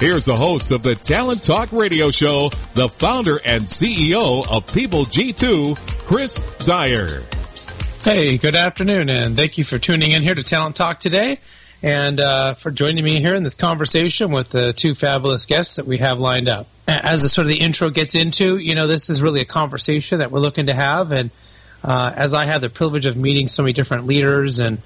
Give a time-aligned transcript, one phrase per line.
[0.00, 5.04] here's the host of the Talent Talk Radio Show, the founder and CEO of People
[5.04, 5.76] G2,
[6.06, 7.08] Chris Dyer.
[8.02, 11.38] Hey, good afternoon, and thank you for tuning in here to Talent Talk today
[11.82, 15.86] and uh, for joining me here in this conversation with the two fabulous guests that
[15.86, 16.66] we have lined up.
[16.88, 20.18] As the sort of the intro gets into, you know, this is really a conversation
[20.18, 21.30] that we're looking to have, and
[21.82, 24.78] uh, as I have the privilege of meeting so many different leaders and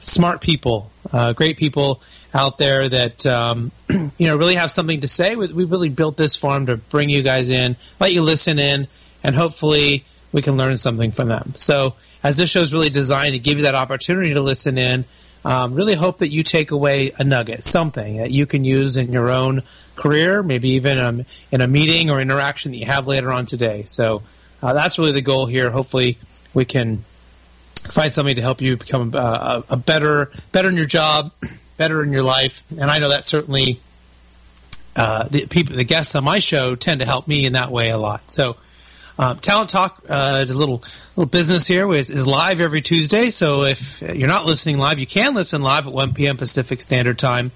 [0.00, 2.00] smart people, uh, great people
[2.36, 5.36] out there that um, you know really have something to say.
[5.36, 8.86] We really built this forum to bring you guys in, let you listen in,
[9.24, 11.54] and hopefully we can learn something from them.
[11.56, 15.04] So, as this show is really designed to give you that opportunity to listen in
[15.46, 19.12] um, really hope that you take away a nugget, something that you can use in
[19.12, 19.62] your own
[19.94, 23.84] career, maybe even um, in a meeting or interaction that you have later on today.
[23.84, 24.24] So
[24.60, 25.70] uh, that's really the goal here.
[25.70, 26.18] Hopefully,
[26.52, 27.04] we can
[27.76, 31.30] find something to help you become a, a better, better in your job,
[31.76, 32.62] better in your life.
[32.78, 33.80] And I know that certainly
[34.94, 37.90] uh, the people, the guests on my show, tend to help me in that way
[37.90, 38.30] a lot.
[38.30, 38.56] So
[39.18, 40.82] um, Talent Talk, uh, the little
[41.16, 43.30] little business here is, is, live every Tuesday.
[43.30, 46.36] So if you're not listening live, you can listen live at 1 p.m.
[46.36, 47.50] Pacific Standard Time,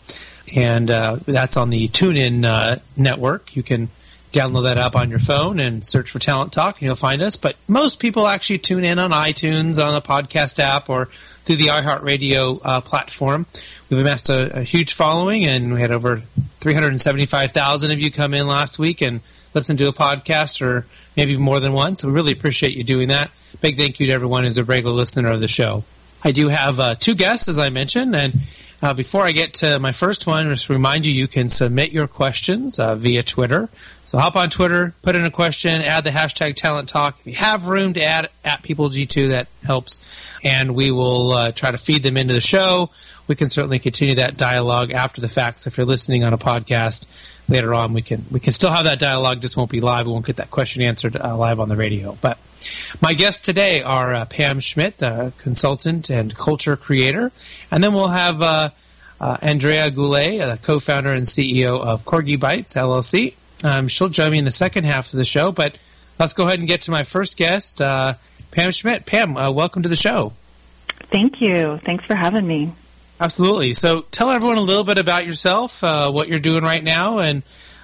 [0.57, 3.55] and uh, that's on the TuneIn uh, network.
[3.55, 3.89] You can
[4.33, 7.37] download that app on your phone and search for Talent Talk, and you'll find us.
[7.37, 11.09] But most people actually tune in on iTunes, on the podcast app, or
[11.51, 13.45] through the iHeartRadio uh, platform.
[13.89, 16.19] We've amassed a, a huge following, and we had over
[16.61, 19.21] 375,000 of you come in last week and
[19.53, 22.05] listen to a podcast or maybe more than once.
[22.05, 23.33] We really appreciate you doing that.
[23.61, 25.83] Big thank you to everyone who's a regular listener of the show.
[26.23, 28.35] I do have uh, two guests, as I mentioned, and
[28.81, 32.07] uh, before I get to my first one, just remind you you can submit your
[32.07, 33.69] questions uh, via Twitter.
[34.05, 37.19] So hop on Twitter, put in a question, add the hashtag Talent Talk.
[37.21, 40.05] If you have room to add at PeopleG2, that helps,
[40.43, 42.91] and we will uh, try to feed them into the show.
[43.29, 45.61] We can certainly continue that dialogue after the fact.
[45.61, 47.07] So if you're listening on a podcast,
[47.51, 50.13] later on we can we can still have that dialogue just won't be live we
[50.13, 52.39] won't get that question answered uh, live on the radio but
[53.03, 54.99] my guests today are uh, pam schmidt
[55.39, 57.33] consultant and culture creator
[57.71, 58.71] and then we'll have uh,
[59.21, 63.35] uh andrea goulet co-founder and ceo of Corgibytes llc
[63.65, 65.77] um, she'll join me in the second half of the show but
[66.19, 68.15] let's go ahead and get to my first guest uh,
[68.51, 70.33] pam schmidt pam uh, welcome to the show
[70.89, 72.73] thank you thanks for having me
[73.21, 73.75] Absolutely.
[73.75, 77.43] So tell everyone a little bit about yourself, uh, what you're doing right now, and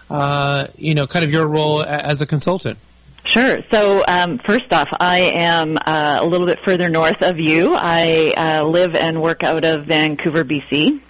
[0.09, 2.79] uh, you know, kind of your role as a consultant.
[3.27, 3.59] Sure.
[3.71, 7.75] So um, first off, I am uh, a little bit further north of you.
[7.77, 11.01] I uh, live and work out of Vancouver, BC.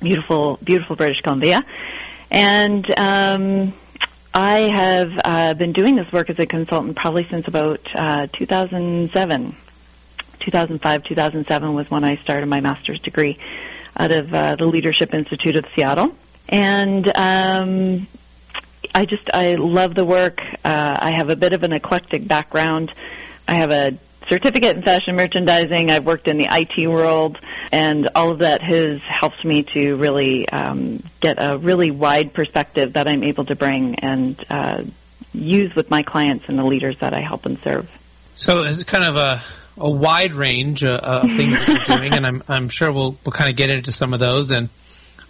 [0.00, 1.64] Beautiful, beautiful British Columbia,
[2.30, 3.72] and um,
[4.38, 9.56] I have uh, been doing this work as a consultant probably since about uh, 2007.
[10.38, 13.36] 2005, 2007 was when I started my master's degree
[13.96, 16.14] out of uh, the Leadership Institute of Seattle.
[16.48, 18.06] And um,
[18.94, 20.40] I just, I love the work.
[20.64, 22.92] Uh, I have a bit of an eclectic background.
[23.48, 23.98] I have a
[24.28, 25.90] certificate in fashion merchandising.
[25.90, 27.38] I've worked in the IT world,
[27.72, 32.92] and all of that has helped me to really um, get a really wide perspective
[32.92, 34.84] that I'm able to bring and uh,
[35.32, 37.90] use with my clients and the leaders that I help and serve.
[38.34, 39.42] So it's kind of a
[39.80, 43.32] a wide range uh, of things that you're doing, and I'm I'm sure we'll we'll
[43.32, 44.50] kind of get into some of those.
[44.50, 44.68] And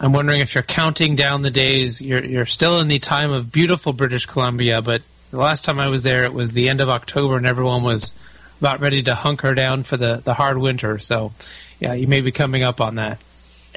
[0.01, 2.01] I'm wondering if you're counting down the days.
[2.01, 5.89] You're you're still in the time of beautiful British Columbia, but the last time I
[5.89, 8.19] was there, it was the end of October, and everyone was
[8.59, 10.99] about ready to hunker down for the the hard winter.
[10.99, 11.33] So,
[11.81, 13.19] yeah, you may be coming up on that.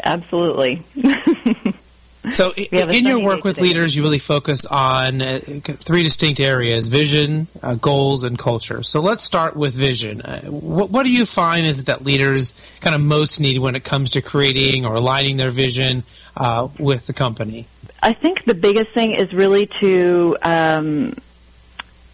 [0.04, 0.84] Absolutely.
[2.30, 7.48] So, in your work with leaders, you really focus on uh, three distinct areas vision,
[7.64, 8.84] uh, goals, and culture.
[8.84, 10.22] So, let's start with vision.
[10.22, 13.84] Uh, what, what, do you find is that leaders kind of most need when it
[13.84, 16.04] comes to creating or aligning their vision
[16.38, 17.66] uh, with the company?
[18.04, 21.16] I think the biggest thing is really to um,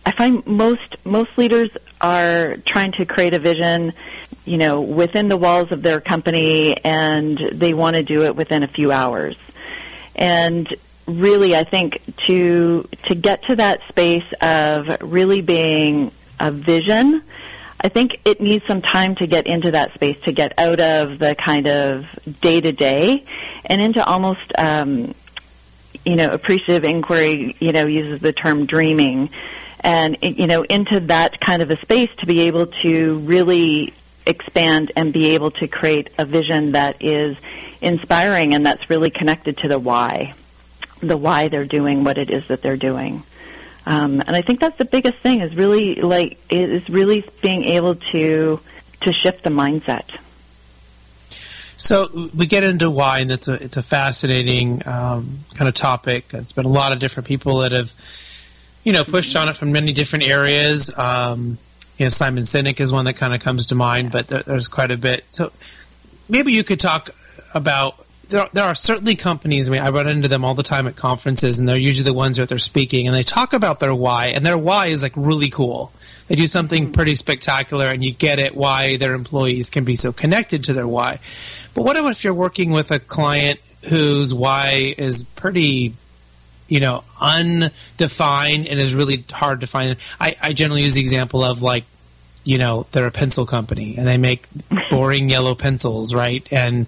[0.08, 1.70] I find most most leaders
[2.00, 3.92] are trying to create a vision,
[4.46, 8.64] you know, within the walls of their company, and they want to do it within
[8.64, 9.36] a few hours.
[10.16, 10.74] And
[11.08, 17.22] really, I think to to get to that space of really being a vision,
[17.82, 21.20] I think it needs some time to get into that space to get out of
[21.20, 22.08] the kind of
[22.40, 23.26] day to day
[23.66, 24.54] and into almost.
[24.58, 25.14] Um,
[26.06, 29.30] you know, appreciative inquiry, you know, uses the term dreaming
[29.88, 33.94] and, you know, into that kind of a space to be able to really
[34.26, 37.38] expand and be able to create a vision that is
[37.82, 40.34] inspiring and that's really connected to the why,
[41.00, 43.24] the why they're doing what it is that they're doing.
[43.86, 47.96] Um, and I think that's the biggest thing is really like is really being able
[48.12, 48.60] to
[49.00, 50.20] to shift the mindset.
[51.78, 56.34] So we get into why, and it's a it's a fascinating um, kind of topic.
[56.34, 57.94] It's been a lot of different people that have,
[58.88, 60.98] you know, pushed on it from many different areas.
[60.98, 61.58] Um,
[61.98, 64.70] you know, Simon Sinek is one that kind of comes to mind, but there, there's
[64.70, 65.26] quite a bit.
[65.28, 65.52] So
[66.30, 67.10] maybe you could talk
[67.54, 68.02] about.
[68.30, 69.68] There, there are certainly companies.
[69.68, 72.14] I mean, I run into them all the time at conferences, and they're usually the
[72.14, 75.14] ones that they're speaking, and they talk about their why, and their why is like
[75.18, 75.92] really cool.
[76.30, 80.14] They do something pretty spectacular, and you get it why their employees can be so
[80.14, 81.20] connected to their why.
[81.74, 85.94] But what if you're working with a client whose why is pretty,
[86.68, 89.98] you know, undefined and is really hard to find?
[90.20, 91.86] I, I generally use the example of like,
[92.44, 94.46] you know, they're a pencil company and they make
[94.90, 96.48] boring yellow pencils, right?
[96.52, 96.88] And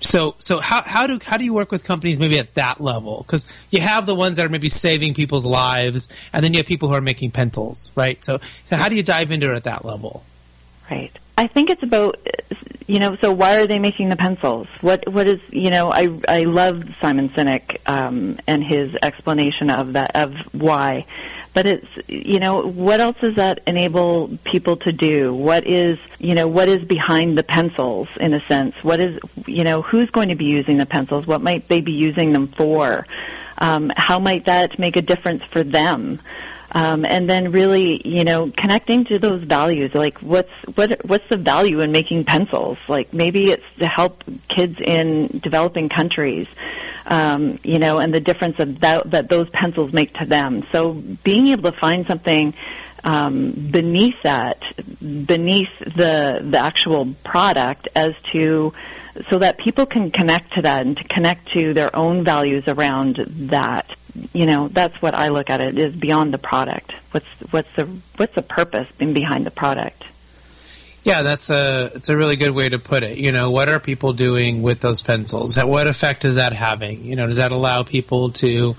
[0.00, 3.24] so, so how, how do how do you work with companies maybe at that level?
[3.26, 6.66] Because you have the ones that are maybe saving people's lives, and then you have
[6.66, 8.22] people who are making pencils, right?
[8.22, 10.22] So, so how do you dive into it at that level?
[10.90, 11.12] Right.
[11.36, 12.18] I think it's about
[12.88, 13.14] you know.
[13.16, 14.66] So why are they making the pencils?
[14.80, 15.92] What what is you know?
[15.92, 21.06] I I love Simon Sinek um, and his explanation of that of why,
[21.54, 25.32] but it's you know what else does that enable people to do?
[25.34, 28.82] What is you know what is behind the pencils in a sense?
[28.82, 31.26] What is you know who's going to be using the pencils?
[31.26, 33.06] What might they be using them for?
[33.58, 36.20] Um, how might that make a difference for them?
[36.72, 39.94] Um, and then really, you know, connecting to those values.
[39.94, 42.78] Like, what's what what's the value in making pencils?
[42.88, 46.46] Like, maybe it's to help kids in developing countries,
[47.06, 50.62] um, you know, and the difference of that that those pencils make to them.
[50.70, 50.92] So,
[51.24, 52.52] being able to find something
[53.02, 54.62] um, beneath that,
[55.00, 58.74] beneath the the actual product, as to
[59.28, 63.16] so that people can connect to that and to connect to their own values around
[63.16, 63.97] that
[64.32, 66.92] you know that's what I look at it is beyond the product.
[67.12, 67.86] What's what's the
[68.16, 70.04] what's the purpose behind the product?
[71.04, 73.18] Yeah, that's a it's a really good way to put it.
[73.18, 75.56] You know, what are people doing with those pencils?
[75.56, 77.02] What effect is that having?
[77.02, 78.76] You know, does that allow people to,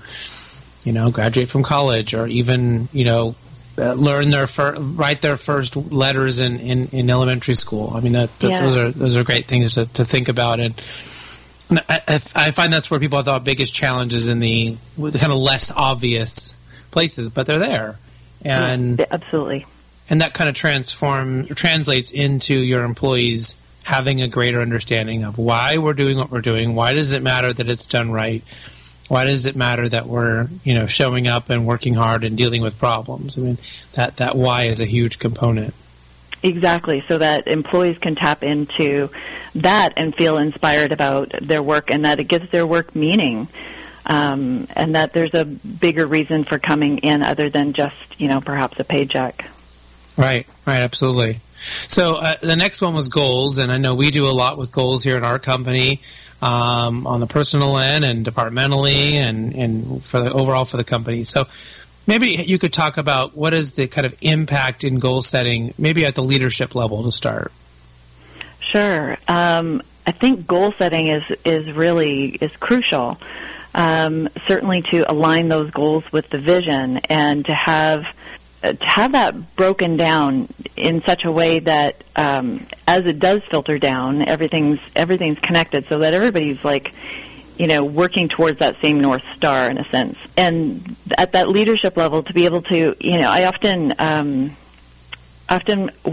[0.84, 3.34] you know, graduate from college or even you know
[3.78, 7.92] uh, learn their fir- write their first letters in, in, in elementary school?
[7.94, 8.62] I mean, that, yeah.
[8.62, 10.80] those are those are great things to, to think about and
[11.70, 15.38] I, I, find that's where people have the biggest challenges in the, the kind of
[15.38, 16.56] less obvious
[16.90, 17.96] places, but they're there,
[18.44, 19.66] and yeah, absolutely,
[20.08, 25.78] and that kind of transform translates into your employees having a greater understanding of why
[25.78, 26.74] we're doing what we're doing.
[26.74, 28.42] Why does it matter that it's done right?
[29.08, 32.62] Why does it matter that we're you know showing up and working hard and dealing
[32.62, 33.38] with problems?
[33.38, 33.58] I mean
[33.94, 35.74] that that why is a huge component.
[36.42, 39.10] Exactly, so that employees can tap into
[39.56, 43.48] that and feel inspired about their work and that it gives their work meaning.
[44.06, 48.40] Um, and that there's a bigger reason for coming in other than just, you know,
[48.40, 49.44] perhaps a paycheck.
[50.16, 51.40] Right, right, absolutely.
[51.88, 54.72] So uh, the next one was goals, and I know we do a lot with
[54.72, 56.00] goals here in our company
[56.40, 61.24] um, on the personal end and departmentally and, and for the overall for the company.
[61.24, 61.46] So
[62.06, 66.04] Maybe you could talk about what is the kind of impact in goal setting, maybe
[66.04, 67.52] at the leadership level to start.
[68.60, 69.16] Sure.
[69.28, 73.18] Um, I think goal setting is is really is crucial.
[73.74, 78.06] Um, certainly to align those goals with the vision and to have
[78.62, 83.78] to have that broken down in such a way that um, as it does filter
[83.78, 86.92] down, everything's everything's connected, so that everybody's like
[87.56, 90.18] you know, working towards that same North Star in a sense.
[90.36, 94.52] And at that leadership level, to be able to, you know, I often, um,
[95.48, 95.90] often,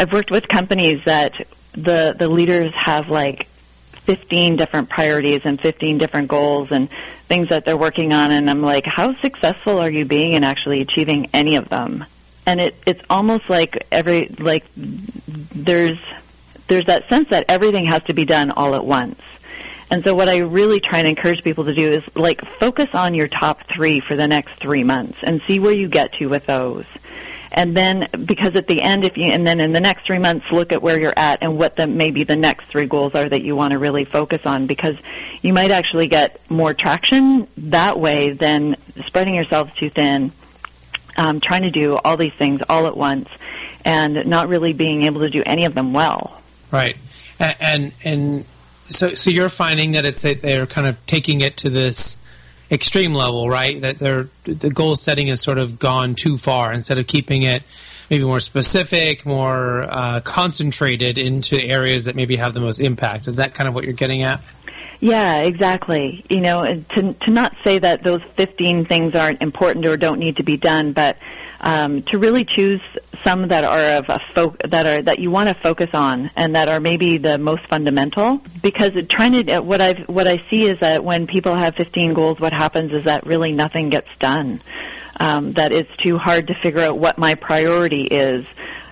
[0.00, 1.34] I've worked with companies that
[1.72, 7.66] the, the leaders have like 15 different priorities and 15 different goals and things that
[7.66, 11.56] they're working on and I'm like, how successful are you being in actually achieving any
[11.56, 12.04] of them?
[12.46, 15.98] And it, it's almost like every, like there's,
[16.68, 19.20] there's that sense that everything has to be done all at once
[19.90, 23.14] And so what I really try and encourage people to do is like focus on
[23.14, 26.46] your top three for the next three months and see where you get to with
[26.46, 26.84] those.
[27.50, 30.52] And then, because at the end, if you, and then in the next three months,
[30.52, 33.42] look at where you're at and what the, maybe the next three goals are that
[33.42, 34.98] you want to really focus on because
[35.40, 38.76] you might actually get more traction that way than
[39.06, 40.30] spreading yourselves too thin,
[41.16, 43.30] um, trying to do all these things all at once
[43.84, 46.40] and not really being able to do any of them well.
[46.70, 46.98] Right.
[47.40, 48.44] And, and, and
[48.88, 52.20] so, so you're finding that it's that they're kind of taking it to this
[52.70, 53.80] extreme level, right?
[53.80, 57.62] That they're the goal setting has sort of gone too far instead of keeping it
[58.10, 63.26] maybe more specific, more uh, concentrated into areas that maybe have the most impact.
[63.26, 64.40] Is that kind of what you're getting at?
[65.00, 66.24] Yeah, exactly.
[66.28, 70.36] You know, to to not say that those 15 things aren't important or don't need
[70.36, 71.16] to be done, but
[71.60, 72.80] um, to really choose
[73.24, 76.54] some that are of a fo- that are that you want to focus on and
[76.54, 78.40] that are maybe the most fundamental.
[78.62, 82.40] Because trying to what I what I see is that when people have 15 goals,
[82.40, 84.60] what happens is that really nothing gets done.
[85.20, 88.46] Um, that it's too hard to figure out what my priority is.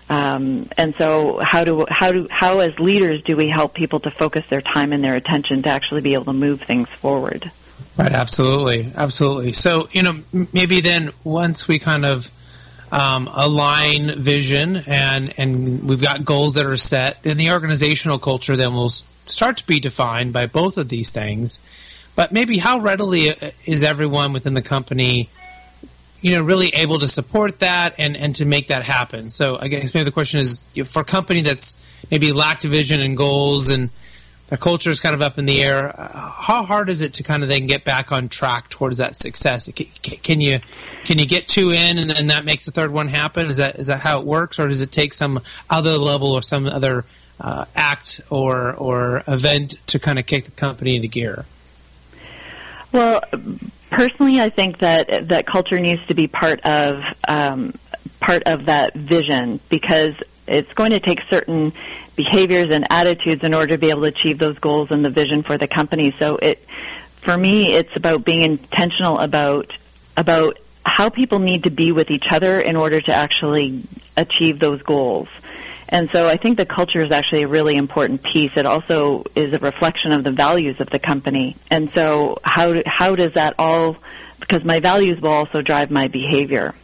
[0.09, 4.11] Um, and so, how do how do how as leaders do we help people to
[4.11, 7.51] focus their time and their attention to actually be able to move things forward?
[7.97, 9.53] Right, absolutely, absolutely.
[9.55, 10.21] So, you know,
[10.53, 12.31] maybe then once we kind of
[12.93, 18.57] um, align vision and and we've got goals that are set, then the organizational culture
[18.57, 21.59] then will start to be defined by both of these things.
[22.15, 25.29] But maybe how readily uh, is everyone within the company?
[26.23, 29.31] you know, really able to support that and, and to make that happen.
[29.31, 33.17] So I guess maybe the question is for a company that's maybe lacked vision and
[33.17, 33.91] goals and
[34.49, 35.89] the culture is kind of up in the air.
[35.99, 39.17] Uh, how hard is it to kind of then get back on track towards that
[39.17, 39.71] success?
[39.73, 40.61] Can, you
[41.05, 43.49] can you get two in and then that makes the third one happen?
[43.51, 46.43] Is that is that how it works, or does it take some other level or
[46.43, 47.05] some other
[47.41, 51.45] uh, act or or event to kind of kick the company into gear?
[52.93, 53.21] Well,
[53.91, 57.75] personally, I think that that culture needs to be part of um,
[58.21, 60.15] part of that vision because
[60.47, 61.73] it's going to take certain
[62.17, 65.43] behaviors and attitudes in order to be able to achieve those goals and the vision
[65.43, 66.11] for the company.
[66.13, 69.77] So it, for me, it's about being intentional about
[70.17, 73.83] about how people need to be with each other in order to actually
[74.17, 75.29] achieve those goals.
[75.89, 78.57] And so I think the culture is actually a really important piece.
[78.57, 81.57] It also is a reflection of the values of the company.
[81.71, 83.97] And so how, how does that all,
[84.41, 86.75] because my values will also drive my behavior.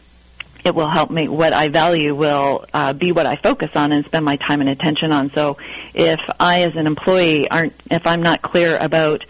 [0.63, 4.05] It will help me, what I value will uh, be what I focus on and
[4.05, 5.29] spend my time and attention on.
[5.31, 5.57] So
[5.93, 9.25] if I as an employee aren't, if I'm not clear about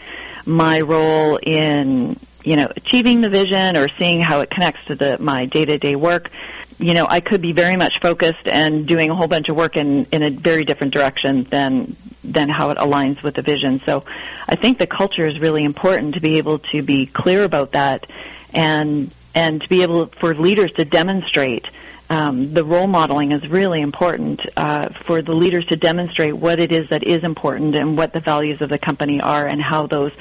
[0.46, 5.18] my role in you know, achieving the vision or seeing how it connects to the,
[5.20, 6.30] my day-to-day work,
[6.78, 9.78] you know, I could be very much focused and doing a whole bunch of work
[9.78, 13.82] in, in a very different direction than than how it aligns with the vision.
[13.82, 14.06] So
[14.48, 18.10] I think the culture is really important to be able to be clear about that
[18.54, 21.70] and and to be able for leaders to demonstrate
[22.10, 26.72] um, the role modeling is really important uh, for the leaders to demonstrate what it
[26.72, 30.12] is that is important and what the values of the company are and how those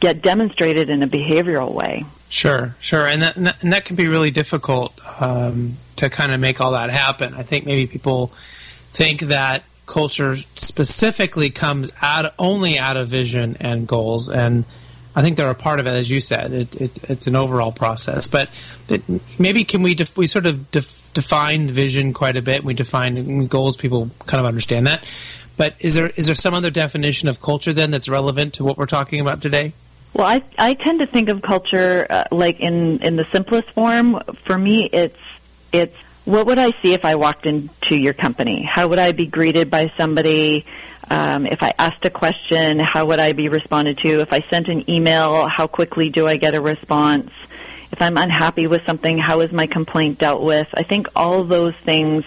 [0.00, 2.04] get demonstrated in a behavioral way.
[2.28, 6.60] Sure, sure, and that, and that can be really difficult um, to kind of make
[6.60, 7.34] all that happen.
[7.34, 8.28] I think maybe people
[8.92, 14.64] think that culture specifically comes out only out of vision and goals, and
[15.16, 16.52] I think they're a part of it, as you said.
[16.52, 18.50] It, it, it's an overall process, but
[18.88, 19.02] it,
[19.38, 22.64] maybe can we def, we sort of def, define vision quite a bit.
[22.64, 25.04] We define goals; people kind of understand that.
[25.56, 28.76] But is there is there some other definition of culture then that's relevant to what
[28.76, 29.72] we're talking about today?
[30.12, 34.20] Well, I I tend to think of culture uh, like in in the simplest form.
[34.34, 35.18] For me, it's
[35.72, 38.62] it's what would I see if I walked into your company?
[38.62, 40.64] How would I be greeted by somebody?
[41.10, 44.20] Um, if I asked a question, how would I be responded to?
[44.20, 47.30] If I sent an email, how quickly do I get a response?
[47.92, 50.68] If I'm unhappy with something, how is my complaint dealt with?
[50.74, 52.24] I think all those things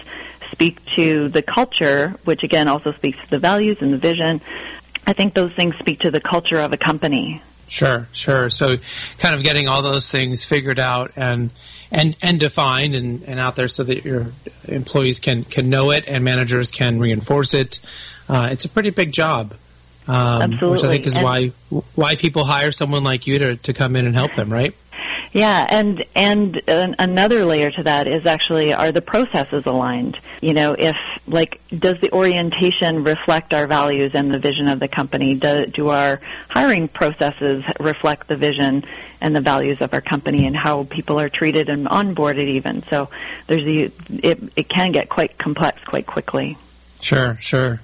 [0.52, 4.40] speak to the culture, which again also speaks to the values and the vision.
[5.06, 7.42] I think those things speak to the culture of a company.
[7.66, 8.48] Sure, sure.
[8.48, 8.76] So,
[9.18, 11.50] kind of getting all those things figured out and
[11.90, 14.32] and and defined and, and out there so that your
[14.66, 17.80] employees can can know it and managers can reinforce it.
[18.28, 19.54] Uh, it's a pretty big job.
[20.06, 20.70] Um, Absolutely.
[20.70, 21.48] Which I think is and why
[21.94, 24.74] why people hire someone like you to to come in and help them, right?
[25.32, 30.18] Yeah, and and another layer to that is actually are the processes aligned?
[30.40, 34.88] You know, if like does the orientation reflect our values and the vision of the
[34.88, 35.34] company?
[35.34, 38.84] Do, do our hiring processes reflect the vision
[39.20, 42.82] and the values of our company and how people are treated and onboarded even?
[42.84, 43.10] So
[43.46, 46.56] there's a, it it can get quite complex quite quickly.
[47.00, 47.80] Sure, sure.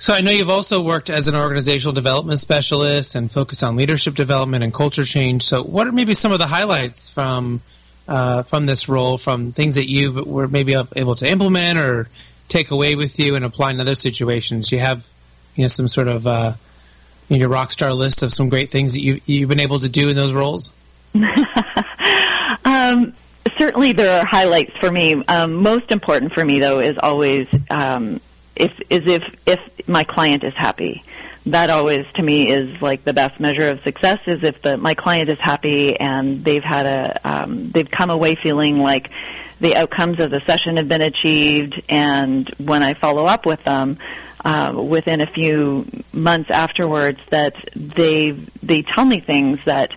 [0.00, 4.14] So I know you've also worked as an organizational development specialist and focused on leadership
[4.14, 5.42] development and culture change.
[5.42, 7.60] So what are maybe some of the highlights from
[8.06, 12.08] uh, from this role, from things that you were maybe able to implement or
[12.48, 14.68] take away with you and apply in other situations?
[14.68, 15.06] Do you have
[15.56, 16.52] you know some sort of uh,
[17.28, 19.88] in your rock star list of some great things that you you've been able to
[19.88, 20.72] do in those roles?
[22.64, 23.12] um,
[23.58, 25.24] certainly, there are highlights for me.
[25.26, 28.20] Um, most important for me, though, is always um,
[28.58, 31.02] if is if if my client is happy.
[31.46, 34.20] That always, to me, is like the best measure of success.
[34.26, 38.34] Is if the my client is happy and they've had a um, they've come away
[38.34, 39.10] feeling like
[39.60, 43.98] the outcomes of the session have been achieved, and when I follow up with them.
[44.44, 48.30] Uh, within a few months afterwards, that they
[48.62, 49.90] they tell me things that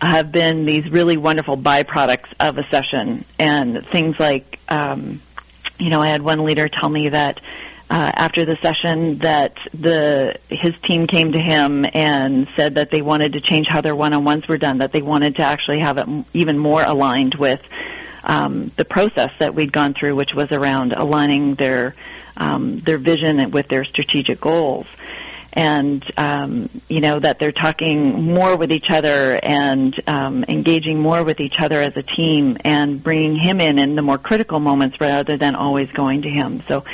[0.00, 5.20] have been these really wonderful byproducts of a session, and things like, um,
[5.78, 7.40] you know, I had one leader tell me that
[7.92, 13.02] uh, after the session that the his team came to him and said that they
[13.02, 16.08] wanted to change how their one-on-ones were done, that they wanted to actually have it
[16.32, 17.62] even more aligned with
[18.24, 21.94] um, the process that we'd gone through, which was around aligning their
[22.38, 24.86] um, their vision with their strategic goals
[25.52, 31.22] and um, you know that they're talking more with each other and um, engaging more
[31.22, 35.00] with each other as a team and bringing him in in the more critical moments
[35.00, 36.60] rather than always going to him.
[36.62, 36.84] So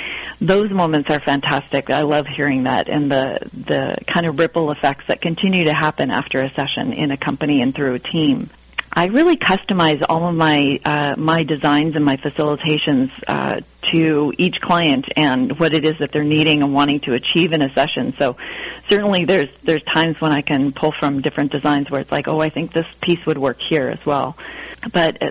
[0.40, 1.90] those moments are fantastic.
[1.90, 6.10] I love hearing that and the the kind of ripple effects that continue to happen
[6.10, 8.50] after a session in a company and through a team.
[8.92, 14.60] I really customize all of my uh, my designs and my facilitations uh, to each
[14.60, 18.12] client and what it is that they're needing and wanting to achieve in a session.
[18.14, 18.36] So
[18.88, 22.40] certainly there's there's times when I can pull from different designs where it's like, oh,
[22.40, 24.36] I think this piece would work here as well.
[24.92, 25.30] But uh,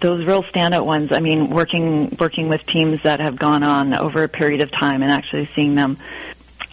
[0.00, 4.22] those real standout ones, I mean, working working with teams that have gone on over
[4.24, 5.96] a period of time and actually seeing them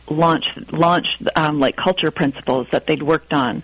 [0.09, 3.63] launch launch um, like culture principles that they'd worked on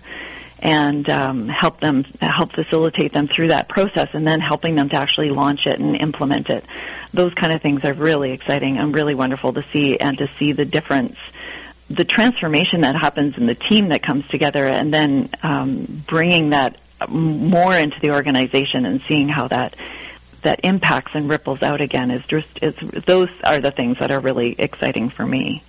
[0.64, 4.96] and um, help them help facilitate them through that process and then helping them to
[4.96, 6.64] actually launch it and implement it.
[7.12, 10.52] Those kind of things are really exciting and really wonderful to see and to see
[10.52, 11.18] the difference
[11.90, 16.80] the transformation that happens in the team that comes together and then um, bringing that
[17.08, 19.76] more into the organization and seeing how that
[20.40, 24.20] that impacts and ripples out again is just is those are the things that are
[24.20, 25.62] really exciting for me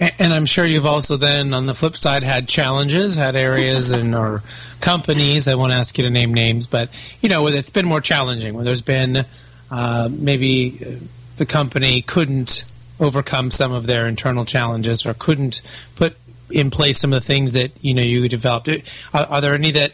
[0.00, 4.14] and I'm sure you've also then, on the flip side, had challenges, had areas and
[4.14, 4.42] or
[4.80, 5.48] companies.
[5.48, 8.54] I won't ask you to name names, but you know, it's been more challenging.
[8.54, 9.24] Where there's been
[9.70, 11.04] uh, maybe uh,
[11.36, 12.64] the company couldn't
[13.00, 15.62] overcome some of their internal challenges or couldn't
[15.96, 16.16] put
[16.50, 18.68] in place some of the things that you know you developed.
[19.12, 19.92] Are, are there any that,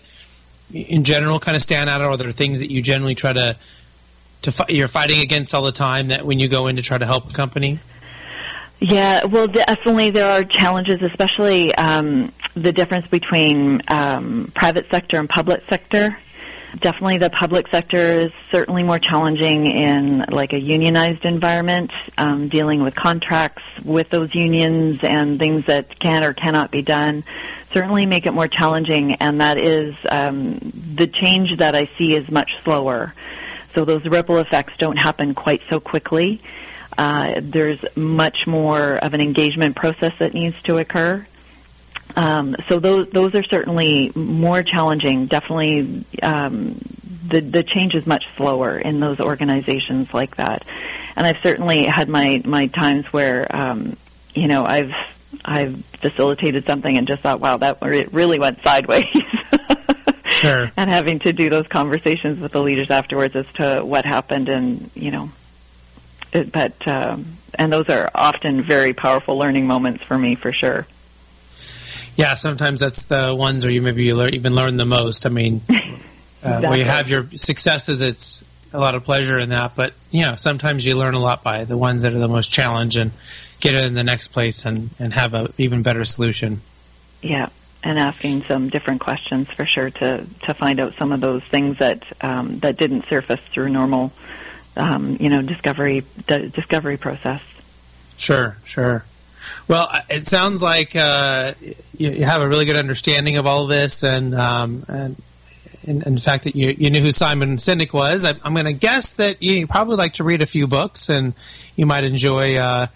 [0.73, 3.57] in general, kind of stand out, or are there things that you generally try to
[4.43, 6.99] to fi- you're fighting against all the time that when you go in to try
[6.99, 7.79] to help a company?
[8.81, 15.29] Yeah, well, definitely there are challenges, especially um, the difference between um, private sector and
[15.29, 16.17] public sector.
[16.79, 22.83] Definitely, the public sector is certainly more challenging in like a unionized environment, um, dealing
[22.83, 27.23] with contracts with those unions and things that can or cannot be done.
[27.73, 30.59] Certainly, make it more challenging, and that is um,
[30.95, 33.15] the change that I see is much slower.
[33.73, 36.41] So those ripple effects don't happen quite so quickly.
[36.97, 41.27] Uh, there's much more of an engagement process that needs to occur.
[42.17, 45.27] Um, so those those are certainly more challenging.
[45.27, 46.79] Definitely, um,
[47.27, 50.65] the the change is much slower in those organizations like that.
[51.17, 53.97] And I've certainly had my my times where um,
[54.35, 54.95] you know I've
[55.45, 59.05] I've facilitated something and just thought, wow, that it really went sideways.
[60.25, 60.71] sure.
[60.77, 64.91] And having to do those conversations with the leaders afterwards as to what happened and
[64.95, 65.31] you know
[66.43, 67.27] but um,
[67.59, 70.87] and those are often very powerful learning moments for me for sure.
[72.17, 75.27] Yeah, sometimes that's the ones where you maybe you learn, even learn the most.
[75.27, 76.01] I mean, exactly.
[76.45, 79.75] uh, when you have your successes, it's a lot of pleasure in that.
[79.75, 82.53] But you know, sometimes you learn a lot by the ones that are the most
[82.53, 83.13] challenge and
[83.61, 86.61] get it in the next place and and have a even better solution.
[87.23, 87.49] Yeah,
[87.83, 91.79] and asking some different questions for sure to to find out some of those things
[91.79, 94.13] that um, that didn't surface through normal
[94.77, 97.43] um, you know discovery the discovery process.
[98.17, 99.05] Sure, sure.
[99.69, 101.53] Well, it sounds like uh,
[101.97, 105.17] you, have a really good understanding of all of this, and um, and,
[105.87, 108.25] and, and, the fact that you, you knew who Simon Sinek was.
[108.25, 111.35] I, am going to guess that you probably like to read a few books, and
[111.77, 112.87] you might enjoy uh,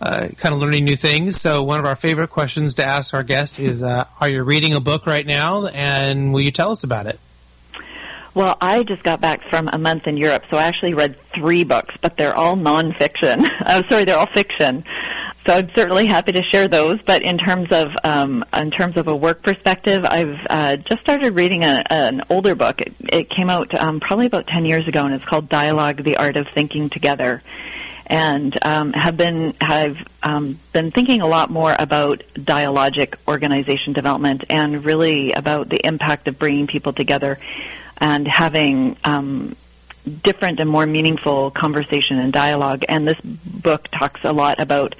[0.00, 1.36] uh, kind of learning new things.
[1.40, 4.72] So, one of our favorite questions to ask our guests is, uh, "Are you reading
[4.72, 7.20] a book right now, and will you tell us about it?"
[8.34, 11.62] Well, I just got back from a month in Europe, so I actually read three
[11.62, 13.48] books, but they're all nonfiction.
[13.60, 14.82] I'm oh, sorry, they're all fiction.
[15.46, 17.00] so I'm certainly happy to share those.
[17.00, 21.34] But in terms of um, in terms of a work perspective, I've uh, just started
[21.34, 22.80] reading a, an older book.
[22.80, 26.16] It, it came out um, probably about ten years ago, and it's called Dialogue: The
[26.16, 27.40] Art of Thinking Together.
[28.06, 34.44] And um, have been have um, been thinking a lot more about dialogic organization development
[34.50, 37.38] and really about the impact of bringing people together
[37.98, 39.56] and having um,
[40.22, 42.84] different and more meaningful conversation and dialogue.
[42.88, 44.94] And this book talks a lot about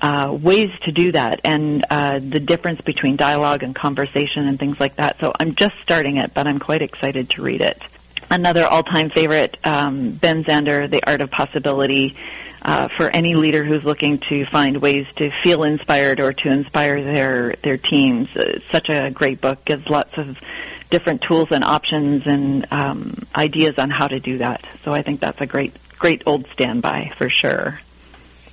[0.00, 4.78] uh, ways to do that and uh, the difference between dialogue and conversation and things
[4.78, 5.18] like that.
[5.18, 7.82] So I'm just starting it, but I'm quite excited to read it.
[8.30, 12.16] Another all-time favorite, um, Ben Zander, The Art of Possibility.
[12.60, 17.00] Uh, for any leader who's looking to find ways to feel inspired or to inspire
[17.04, 19.64] their their teams, uh, such a great book.
[19.64, 20.40] Gives lots of
[20.90, 24.64] different tools and options and um, ideas on how to do that.
[24.82, 27.80] So I think that's a great great old standby for sure.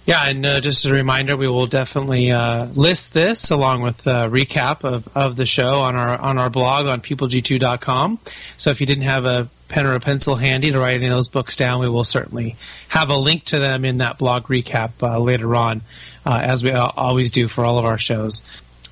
[0.05, 4.05] Yeah, and uh, just as a reminder, we will definitely uh, list this along with
[4.05, 8.19] a recap of, of the show on our on our blog on peopleg2.com.
[8.55, 11.13] So if you didn't have a pen or a pencil handy to write any of
[11.13, 12.55] those books down, we will certainly
[12.89, 15.81] have a link to them in that blog recap uh, later on,
[16.23, 18.43] uh, as we always do for all of our shows.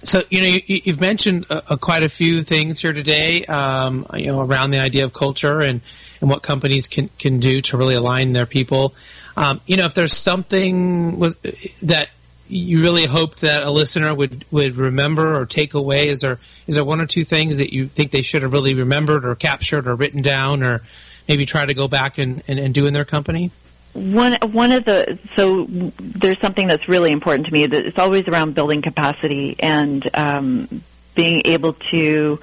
[0.03, 4.27] So you know you, have mentioned uh, quite a few things here today, um, you
[4.27, 5.81] know, around the idea of culture and,
[6.21, 8.93] and what companies can can do to really align their people.
[9.35, 11.35] Um, you know, if there's something was
[11.81, 12.09] that
[12.47, 16.75] you really hoped that a listener would, would remember or take away, is there is
[16.75, 19.87] there one or two things that you think they should have really remembered or captured
[19.87, 20.81] or written down or
[21.27, 23.51] maybe try to go back and, and, and do in their company?
[23.93, 28.27] One one of the so there's something that's really important to me that it's always
[28.27, 30.81] around building capacity and um,
[31.15, 32.39] being able to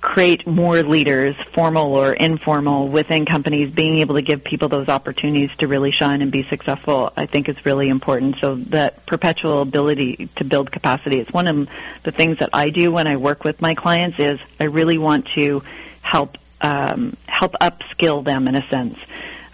[0.00, 5.54] create more leaders, formal or informal, within companies, being able to give people those opportunities
[5.58, 8.36] to really shine and be successful, I think is really important.
[8.36, 11.68] So that perpetual ability to build capacity is one of
[12.02, 15.26] the things that I do when I work with my clients is I really want
[15.34, 15.62] to
[16.02, 18.98] help um, help upskill them in a sense.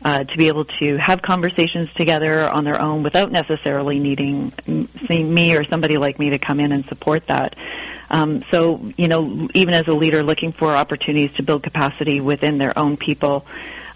[0.06, 4.52] Uh, to be able to have conversations together on their own without necessarily needing
[5.08, 7.56] me or somebody like me to come in and support that.
[8.08, 12.58] Um, so, you know, even as a leader looking for opportunities to build capacity within
[12.58, 13.44] their own people,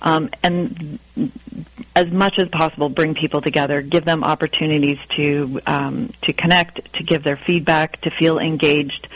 [0.03, 0.99] um, and
[1.95, 7.05] as much as possible, bring people together, give them opportunities to um, to connect, to
[7.05, 9.07] give their feedback, to feel engaged,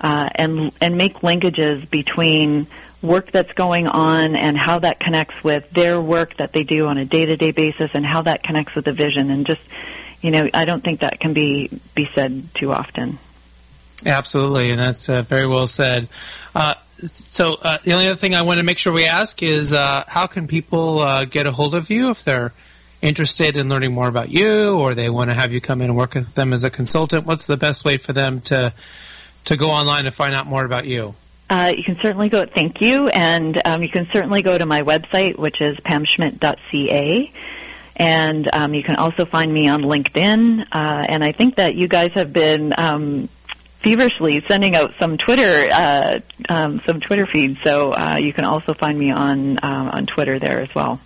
[0.00, 2.66] uh, and and make linkages between
[3.02, 6.98] work that's going on and how that connects with their work that they do on
[6.98, 9.30] a day-to-day basis, and how that connects with the vision.
[9.30, 9.62] And just,
[10.20, 13.18] you know, I don't think that can be be said too often.
[14.04, 16.08] Absolutely, and that's uh, very well said.
[16.54, 19.72] Uh, so uh, the only other thing I want to make sure we ask is
[19.72, 22.52] uh, how can people uh, get a hold of you if they're
[23.00, 25.96] interested in learning more about you or they want to have you come in and
[25.96, 27.26] work with them as a consultant?
[27.26, 28.72] What's the best way for them to
[29.46, 31.14] to go online and find out more about you?
[31.50, 32.46] Uh, you can certainly go.
[32.46, 37.32] Thank you, and um, you can certainly go to my website, which is pamschmidt.ca.
[37.96, 40.60] And um, you can also find me on LinkedIn.
[40.72, 43.28] Uh, and I think that you guys have been um,
[43.80, 47.60] feverishly sending out some Twitter uh, um, some Twitter feeds.
[47.62, 51.00] So uh, you can also find me on uh, on Twitter there as well.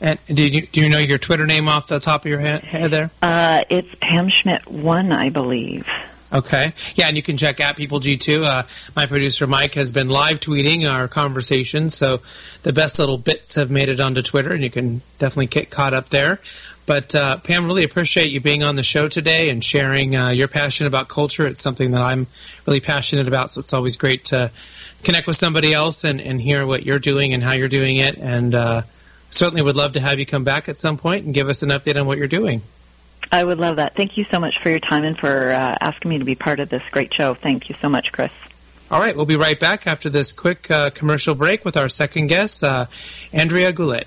[0.00, 2.62] And do you do you know your Twitter name off the top of your head,
[2.62, 3.10] head there?
[3.22, 5.88] Uh, it's Pam Schmidt one, I believe.
[6.32, 6.72] Okay.
[6.96, 8.42] Yeah, and you can check out People G2.
[8.42, 8.62] Uh,
[8.96, 12.20] my producer Mike has been live tweeting our conversation, so
[12.62, 15.94] the best little bits have made it onto Twitter, and you can definitely get caught
[15.94, 16.40] up there.
[16.84, 20.48] But uh, Pam, really appreciate you being on the show today and sharing uh, your
[20.48, 21.46] passion about culture.
[21.46, 22.26] It's something that I'm
[22.66, 24.50] really passionate about, so it's always great to
[25.02, 28.16] connect with somebody else and, and hear what you're doing and how you're doing it.
[28.18, 28.82] And uh,
[29.30, 31.70] certainly would love to have you come back at some point and give us an
[31.70, 32.62] update on what you're doing.
[33.32, 33.94] I would love that.
[33.94, 36.60] Thank you so much for your time and for uh, asking me to be part
[36.60, 37.34] of this great show.
[37.34, 38.32] Thank you so much, Chris.
[38.90, 42.28] All right, we'll be right back after this quick uh, commercial break with our second
[42.28, 42.86] guest, uh,
[43.32, 44.06] Andrea Goulet.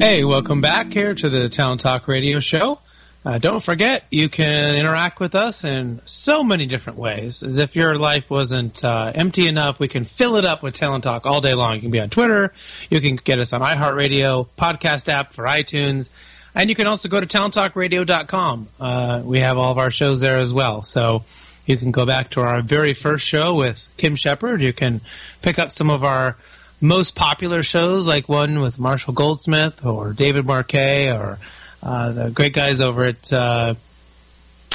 [0.00, 2.78] Hey, welcome back here to the Talent Talk Radio Show.
[3.24, 7.42] Uh, don't forget, you can interact with us in so many different ways.
[7.42, 11.02] As if your life wasn't uh, empty enough, we can fill it up with Talent
[11.02, 11.74] Talk all day long.
[11.74, 12.54] You can be on Twitter,
[12.88, 16.10] you can get us on iHeartRadio, podcast app for iTunes,
[16.54, 18.68] and you can also go to talenttalkradio.com.
[18.78, 20.82] Uh, we have all of our shows there as well.
[20.82, 21.24] So
[21.66, 24.62] you can go back to our very first show with Kim Shepard.
[24.62, 25.00] You can
[25.42, 26.36] pick up some of our
[26.80, 31.38] most popular shows, like one with Marshall Goldsmith or David Marquet or
[31.82, 33.74] uh, the great guys over at uh,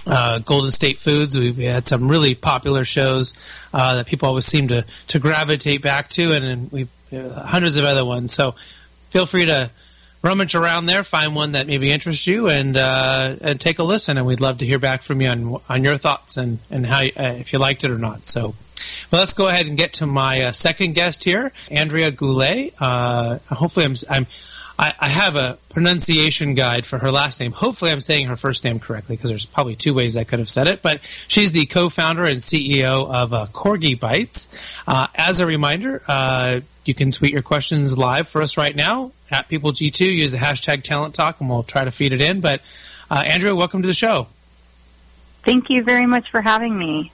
[0.06, 1.38] uh, Golden State Foods.
[1.38, 3.34] We, we, had some really popular shows
[3.74, 7.78] uh, that people always seem to, to gravitate back to, and, and we uh, hundreds
[7.78, 8.34] of other ones.
[8.34, 8.56] So
[9.10, 9.70] feel free to
[10.22, 14.18] rummage around there, find one that maybe interests you, and uh, and take a listen.
[14.18, 17.02] And we'd love to hear back from you on on your thoughts and and how
[17.04, 18.26] if you liked it or not.
[18.26, 18.56] So.
[19.12, 22.74] Well, let's go ahead and get to my uh, second guest here, Andrea Goulet.
[22.80, 24.28] Uh, hopefully, I'm, I'm
[24.78, 27.52] I, have a pronunciation guide for her last name.
[27.52, 30.50] Hopefully, I'm saying her first name correctly because there's probably two ways I could have
[30.50, 30.82] said it.
[30.82, 34.54] But she's the co-founder and CEO of uh, Corgibytes.
[34.88, 39.12] Uh, as a reminder, uh, you can tweet your questions live for us right now
[39.30, 40.02] at PeopleG2.
[40.02, 42.42] Use the hashtag Talent Talk, and we'll try to feed it in.
[42.42, 42.62] But
[43.12, 44.28] uh, Andrea, welcome to the show.
[45.44, 47.12] Thank you very much for having me.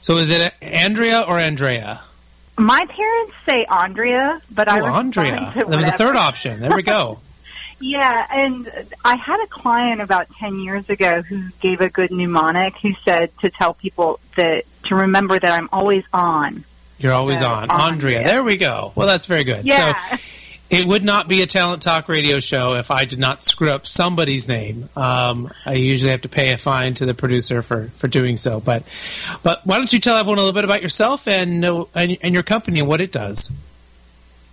[0.00, 2.00] So is it Andrea or Andrea?
[2.56, 5.52] My parents say Andrea, but oh, I Andrea.
[5.54, 6.60] There was a third option.
[6.60, 7.18] There we go.
[7.80, 8.68] yeah, and
[9.04, 12.76] I had a client about ten years ago who gave a good mnemonic.
[12.78, 16.64] Who said to tell people that to remember that I'm always on.
[16.98, 18.24] You're always so, on, Andrea.
[18.24, 18.92] There we go.
[18.96, 19.64] Well, that's very good.
[19.64, 19.96] Yeah.
[20.08, 20.16] So,
[20.70, 23.86] it would not be a talent talk radio show if I did not screw up
[23.86, 24.88] somebody's name.
[24.96, 28.60] Um, I usually have to pay a fine to the producer for, for doing so.
[28.60, 28.82] But
[29.42, 32.42] but why don't you tell everyone a little bit about yourself and and, and your
[32.42, 33.50] company and what it does?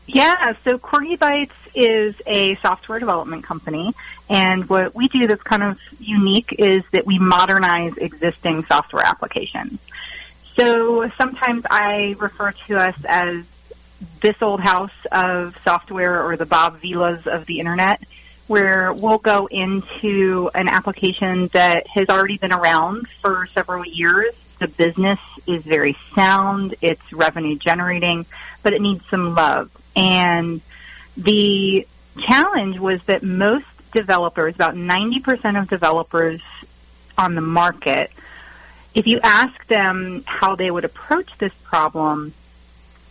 [0.07, 3.91] Yeah, so Corgibytes is a software development company,
[4.29, 9.79] and what we do that's kind of unique is that we modernize existing software applications.
[10.53, 13.45] So sometimes I refer to us as
[14.21, 18.01] this old house of software or the Bob Vilas of the internet,
[18.47, 24.33] where we'll go into an application that has already been around for several years.
[24.59, 28.25] The business is very sound, it's revenue generating,
[28.63, 29.69] but it needs some love.
[29.95, 30.61] And
[31.17, 31.87] the
[32.19, 36.41] challenge was that most developers, about 90% of developers
[37.17, 38.11] on the market,
[38.93, 42.33] if you ask them how they would approach this problem,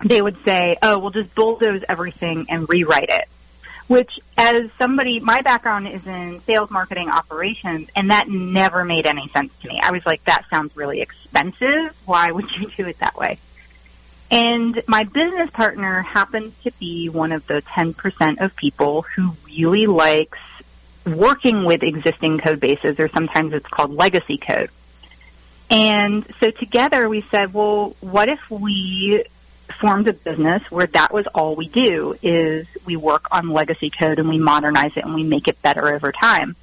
[0.03, 3.29] they would say, oh, we'll just bulldoze everything and rewrite it.
[3.87, 9.29] Which, as somebody, my background is in sales, marketing, operations, and that never made any
[9.29, 9.79] sense to me.
[9.83, 11.95] I was like, that sounds really expensive.
[12.07, 13.39] Why would you do it that way?
[14.31, 19.87] And my business partner happens to be one of the 10% of people who really
[19.87, 20.41] likes
[21.07, 24.71] working with existing code bases, or sometimes it's called legacy code.
[25.71, 29.25] And so together we said, well, what if we
[29.73, 34.19] formed a business where that was all we do is we work on legacy code
[34.19, 36.57] and we modernize it and we make it better over time.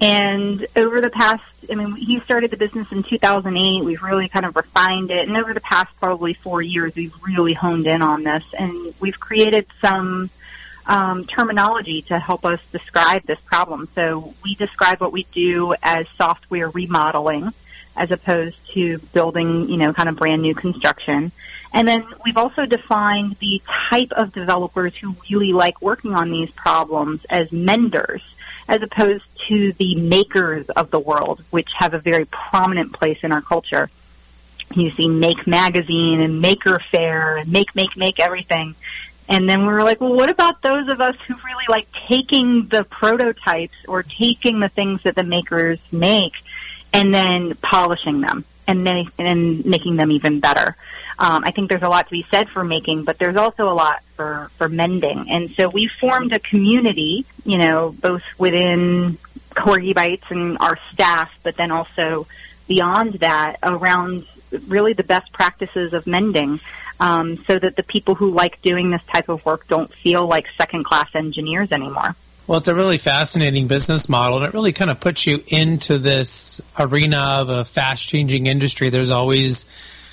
[0.00, 3.84] And over the past, I mean, he started the business in 2008.
[3.84, 5.28] We've really kind of refined it.
[5.28, 8.44] And over the past probably four years, we've really honed in on this.
[8.58, 10.28] And we've created some
[10.86, 13.86] um, terminology to help us describe this problem.
[13.94, 17.52] So we describe what we do as software remodeling
[17.96, 21.32] as opposed to building, you know, kind of brand new construction.
[21.74, 26.50] And then we've also defined the type of developers who really like working on these
[26.50, 28.22] problems as menders,
[28.68, 33.32] as opposed to the makers of the world, which have a very prominent place in
[33.32, 33.90] our culture.
[34.74, 38.74] You see Make Magazine and Maker Faire and Make, Make, Make everything.
[39.28, 42.66] And then we were like, well, what about those of us who really like taking
[42.66, 46.34] the prototypes or taking the things that the makers make
[46.92, 48.44] and then polishing them?
[48.66, 50.76] and then and making them even better.
[51.18, 53.74] Um, I think there's a lot to be said for making, but there's also a
[53.74, 55.30] lot for for mending.
[55.30, 59.18] And so we formed a community, you know, both within
[59.50, 62.26] Corgibytes and our staff, but then also
[62.68, 64.24] beyond that around
[64.68, 66.60] really the best practices of mending.
[67.00, 70.46] Um, so that the people who like doing this type of work don't feel like
[70.56, 72.14] second class engineers anymore.
[72.46, 75.98] Well, it's a really fascinating business model, and it really kind of puts you into
[75.98, 78.90] this arena of a fast changing industry.
[78.90, 79.64] There's always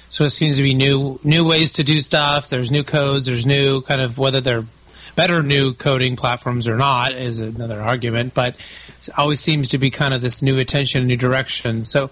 [0.10, 2.50] so it seems to be new new ways to do stuff.
[2.50, 3.26] There's new codes.
[3.26, 4.66] There's new kind of whether they're
[5.16, 8.56] better new coding platforms or not is another argument, but
[9.00, 11.84] it always seems to be kind of this new attention, new direction.
[11.84, 12.10] So,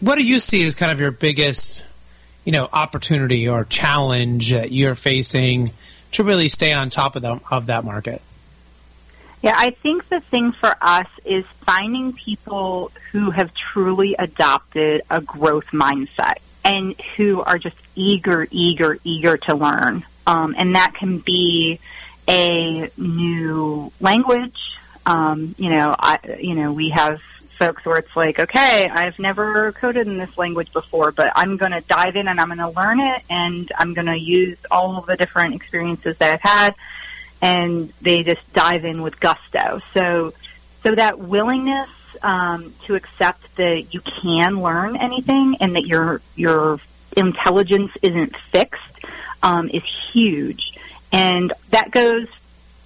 [0.00, 1.84] what do you see as kind of your biggest,
[2.44, 5.72] you know, opportunity or challenge that you're facing
[6.12, 8.22] to really stay on top of the, of that market?
[9.42, 15.22] Yeah, I think the thing for us is finding people who have truly adopted a
[15.22, 20.04] growth mindset and who are just eager, eager, eager to learn.
[20.26, 21.80] Um, and that can be
[22.28, 24.78] a new language.
[25.06, 29.72] Um, you know, I, you know, we have folks where it's like, okay, I've never
[29.72, 32.68] coded in this language before, but I'm going to dive in and I'm going to
[32.68, 36.74] learn it and I'm going to use all of the different experiences that I've had
[37.42, 39.80] and they just dive in with gusto.
[39.92, 40.32] So,
[40.82, 41.88] so that willingness
[42.22, 46.78] um, to accept that you can learn anything and that your your
[47.16, 49.04] intelligence isn't fixed
[49.42, 50.78] um, is huge,
[51.12, 52.28] and that goes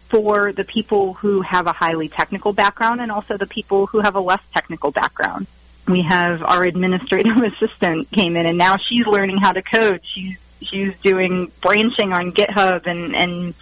[0.09, 4.15] for the people who have a highly technical background and also the people who have
[4.15, 5.47] a less technical background.
[5.89, 10.03] We have our administrative assistant came in and now she's learning how to code.
[10.05, 13.55] She's she's doing branching on GitHub and and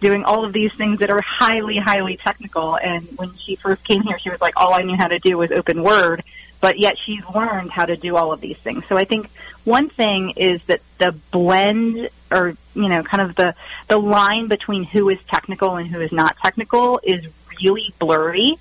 [0.00, 2.76] doing all of these things that are highly, highly technical.
[2.76, 5.38] And when she first came here, she was like, all I knew how to do
[5.38, 6.22] was open Word,
[6.60, 8.84] but yet she's learned how to do all of these things.
[8.86, 9.30] So I think
[9.64, 13.54] one thing is that the blend or, you know, kind of the,
[13.88, 17.26] the line between who is technical and who is not technical is
[17.62, 18.56] really blurry.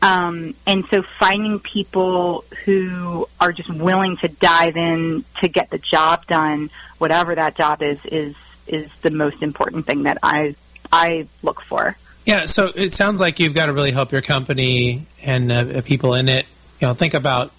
[0.00, 5.78] Um, and so finding people who are just willing to dive in to get the
[5.78, 8.36] job done, whatever that job is, is
[8.68, 10.54] is the most important thing that I
[10.92, 11.96] I look for.
[12.26, 16.14] Yeah, so it sounds like you've got to really help your company and uh, people
[16.14, 16.46] in it.
[16.78, 17.52] You know, think about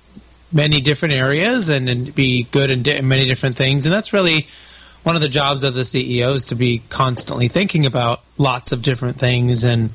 [0.54, 4.48] many different areas and, and be good in, di- many different things, and that's really
[5.04, 8.82] one of the jobs of the CEO is to be constantly thinking about lots of
[8.82, 9.90] different things and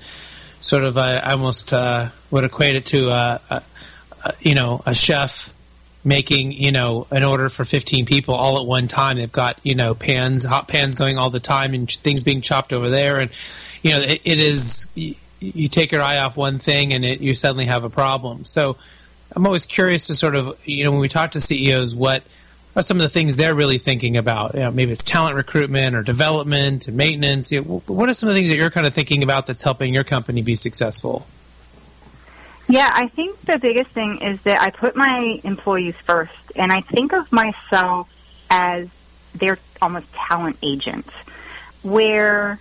[0.61, 3.63] sort of I almost uh, would equate it to a, a,
[4.25, 5.54] a, you know a chef
[6.05, 9.17] making you know an order for 15 people all at one time.
[9.17, 12.73] They've got you know pans hot pans going all the time and things being chopped
[12.73, 13.19] over there.
[13.19, 13.31] And
[13.83, 17.21] you know it, it is you, you, take your eye off one thing and it,
[17.21, 18.45] you suddenly have a problem.
[18.45, 18.77] So
[19.37, 22.23] i'm always curious to sort of you know when we talk to ceos what
[22.77, 24.55] are some of the things they're really thinking about?
[24.55, 27.53] You know, maybe it's talent recruitment or development and maintenance.
[27.53, 29.63] You know, what are some of the things that you're kind of thinking about that's
[29.63, 31.27] helping your company be successful
[32.69, 36.81] yeah, I think the biggest thing is that I put my employees first, and I
[36.81, 38.11] think of myself
[38.51, 38.89] as
[39.35, 41.09] their almost talent agent,
[41.83, 42.59] where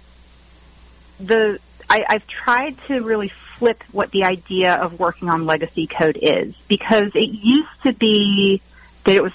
[1.19, 6.17] the I, I've tried to really flip what the idea of working on legacy code
[6.21, 8.61] is, because it used to be
[9.05, 9.33] that it was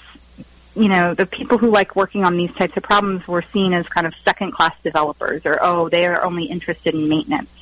[0.75, 3.87] you know, the people who like working on these types of problems were seen as
[3.89, 7.58] kind of second class developers or, oh, they are only interested in maintenance.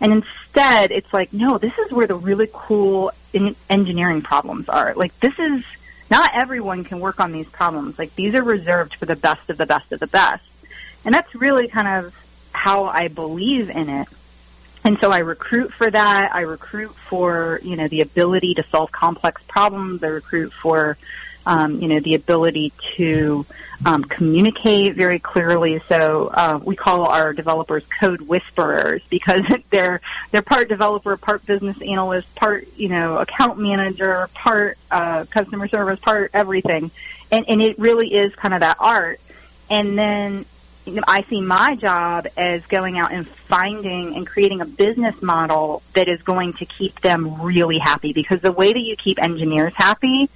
[0.00, 3.10] And instead, it's like, no, this is where the really cool
[3.68, 4.94] engineering problems are.
[4.94, 5.64] Like, this is
[6.10, 7.98] not everyone can work on these problems.
[7.98, 10.44] Like, these are reserved for the best of the best of the best.
[11.04, 12.14] And that's really kind of
[12.52, 14.08] how I believe in it.
[14.84, 16.34] And so I recruit for that.
[16.34, 20.02] I recruit for, you know, the ability to solve complex problems.
[20.02, 20.96] I recruit for
[21.48, 23.46] um, you know, the ability to
[23.86, 25.78] um, communicate very clearly.
[25.78, 31.80] So uh, we call our developers code whisperers because they're they're part developer, part business
[31.80, 36.90] analyst, part you know account manager, part uh, customer service, part everything,
[37.32, 39.18] and and it really is kind of that art.
[39.70, 40.44] And then
[41.06, 46.08] I see my job as going out and finding and creating a business model that
[46.08, 50.28] is going to keep them really happy because the way that you keep engineers happy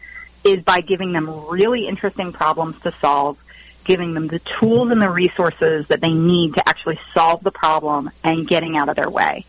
[0.44, 3.42] is by giving them really interesting problems to solve,
[3.84, 8.10] giving them the tools and the resources that they need to actually solve the problem
[8.24, 9.44] and getting out of their way.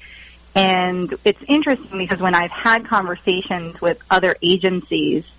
[0.55, 5.29] And it's interesting because when I've had conversations with other agencies,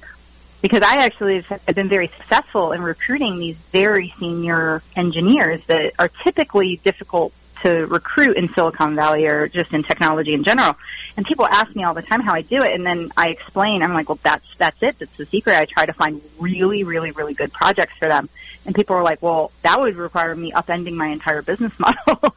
[0.61, 6.09] because I actually have been very successful in recruiting these very senior engineers that are
[6.09, 7.33] typically difficult
[7.65, 10.77] to recruit in Silicon Valley or just in technology in general.
[11.17, 13.83] And people ask me all the time how I do it, and then I explain.
[13.83, 14.99] I'm like, well, that's that's it.
[14.99, 15.57] That's the secret.
[15.57, 18.29] I try to find really, really, really good projects for them.
[18.67, 22.37] And people are like, well, that would require me upending my entire business model.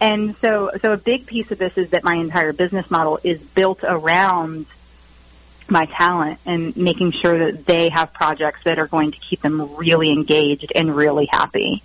[0.00, 3.42] and so, so a big piece of this is that my entire business model is
[3.42, 4.66] built around
[5.68, 9.74] my talent and making sure that they have projects that are going to keep them
[9.76, 11.82] really engaged and really happy.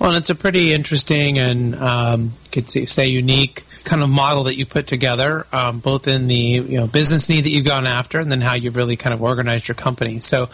[0.00, 4.64] Well, it's a pretty interesting and um, could say unique kind of model that you
[4.64, 8.32] put together, um, both in the you know business need that you've gone after, and
[8.32, 10.18] then how you've really kind of organized your company.
[10.20, 10.48] So,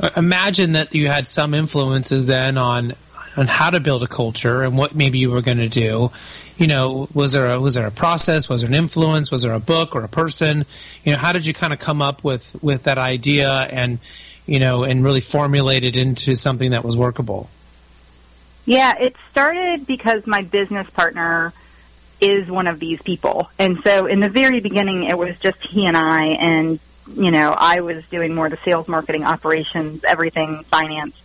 [0.00, 2.94] uh, imagine that you had some influences then on
[3.36, 6.10] on how to build a culture and what maybe you were going to do
[6.58, 8.48] you know, was there a, was there a process?
[8.48, 9.30] Was there an influence?
[9.30, 10.64] Was there a book or a person?
[11.02, 13.98] You know, how did you kind of come up with with that idea and
[14.46, 17.48] you know and really formulate it into something that was workable?
[18.64, 21.52] Yeah, it started because my business partner
[22.20, 25.86] is one of these people, and so in the very beginning, it was just he
[25.86, 26.78] and I, and
[27.16, 31.20] you know, I was doing more the sales, marketing, operations, everything, finance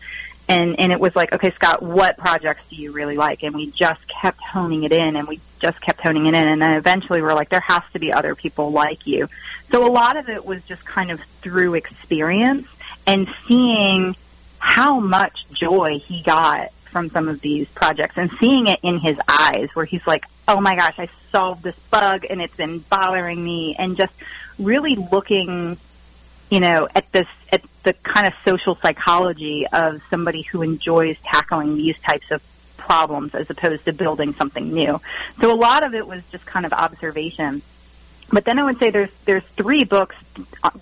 [0.47, 3.43] and and it was like, okay, Scott, what projects do you really like?
[3.43, 6.61] And we just kept honing it in, and we just kept honing it in, and
[6.61, 9.27] then eventually we're like, there has to be other people like you.
[9.71, 12.67] So a lot of it was just kind of through experience
[13.05, 14.15] and seeing
[14.59, 19.21] how much joy he got from some of these projects and seeing it in his
[19.27, 23.43] eyes where he's like, oh my gosh, I solved this bug and it's been bothering
[23.43, 24.13] me and just
[24.57, 25.77] really looking
[26.49, 31.75] you know, at this at the kind of social psychology of somebody who enjoys tackling
[31.75, 32.41] these types of
[32.77, 34.99] problems as opposed to building something new.
[35.41, 37.61] So a lot of it was just kind of observation.
[38.31, 40.15] But then I would say there's there's three books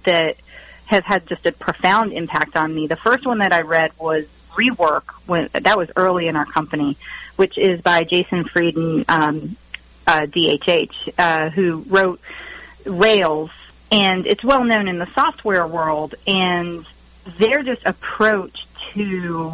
[0.04, 0.38] that
[0.86, 2.86] have had just a profound impact on me.
[2.86, 6.98] The first one that I read was Rework when that was early in our company,
[7.36, 9.56] which is by Jason Fried and, um,
[10.08, 12.20] uh, DHH, uh, who wrote
[12.86, 13.52] Rails.
[13.92, 16.16] And it's well known in the software world.
[16.28, 16.86] And
[17.38, 19.54] their just approach to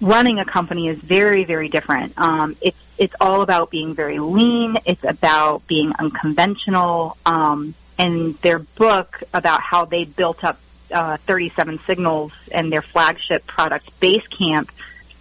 [0.00, 2.18] running a company is very very different.
[2.18, 4.76] Um, it's it's all about being very lean.
[4.84, 7.16] It's about being unconventional.
[7.24, 10.58] Um, and their book about how they built up
[10.92, 14.68] uh, 37 signals and their flagship product basecamp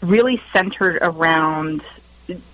[0.02, 1.82] really centered around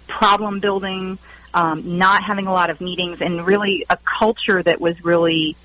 [0.08, 1.18] problem building
[1.54, 5.56] um, not having a lot of meetings, and really a culture that was really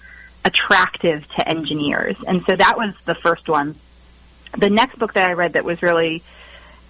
[0.44, 2.16] attractive to engineers.
[2.26, 3.74] And so that was the first one.
[4.56, 6.22] The next book that I read that was really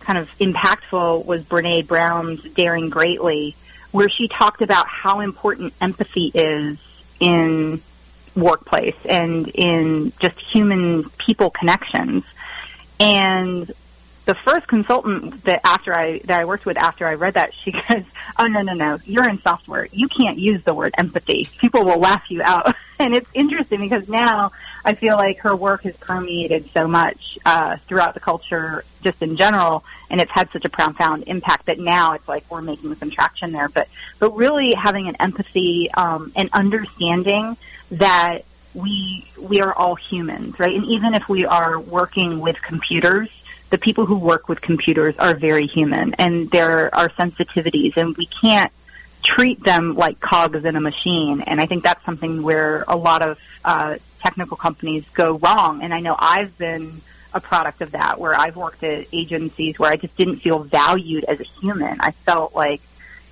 [0.00, 3.56] kind of impactful was Brene Brown's Daring Greatly,
[3.90, 6.78] where she talked about how important empathy is
[7.20, 7.80] in
[8.36, 12.24] workplace and in just human people connections.
[13.00, 13.70] And
[14.24, 17.72] the first consultant that after I that I worked with after I read that, she
[17.88, 18.04] goes,
[18.38, 18.98] "Oh no, no, no!
[19.04, 19.88] You're in software.
[19.92, 21.48] You can't use the word empathy.
[21.58, 24.52] People will laugh you out." and it's interesting because now
[24.84, 29.36] I feel like her work has permeated so much uh, throughout the culture, just in
[29.36, 33.10] general, and it's had such a profound impact that now it's like we're making some
[33.10, 33.68] traction there.
[33.68, 37.56] But but really having an empathy um, and understanding
[37.92, 38.40] that
[38.74, 40.74] we we are all humans, right?
[40.74, 43.28] And even if we are working with computers
[43.72, 48.26] the people who work with computers are very human and there are sensitivities and we
[48.26, 48.70] can't
[49.34, 51.40] treat them like cogs in a machine.
[51.40, 55.82] And I think that's something where a lot of uh, technical companies go wrong.
[55.82, 57.00] And I know I've been
[57.32, 61.24] a product of that where I've worked at agencies where I just didn't feel valued
[61.24, 62.00] as a human.
[62.00, 62.82] I felt like,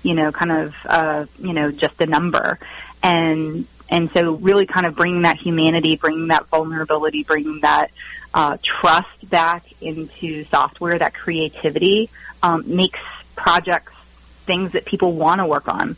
[0.01, 2.57] you know, kind of, uh, you know, just a number.
[3.03, 7.91] And, and so really kind of bringing that humanity, bringing that vulnerability, bringing that
[8.33, 12.09] uh, trust back into software, that creativity
[12.41, 12.99] um, makes
[13.35, 13.93] projects
[14.41, 15.95] things that people want to work on.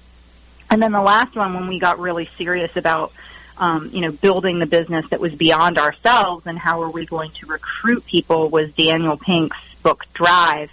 [0.70, 3.12] And then the last one, when we got really serious about,
[3.58, 7.32] um, you know, building the business that was beyond ourselves and how are we going
[7.32, 10.72] to recruit people, was Daniel Pink's book Drive.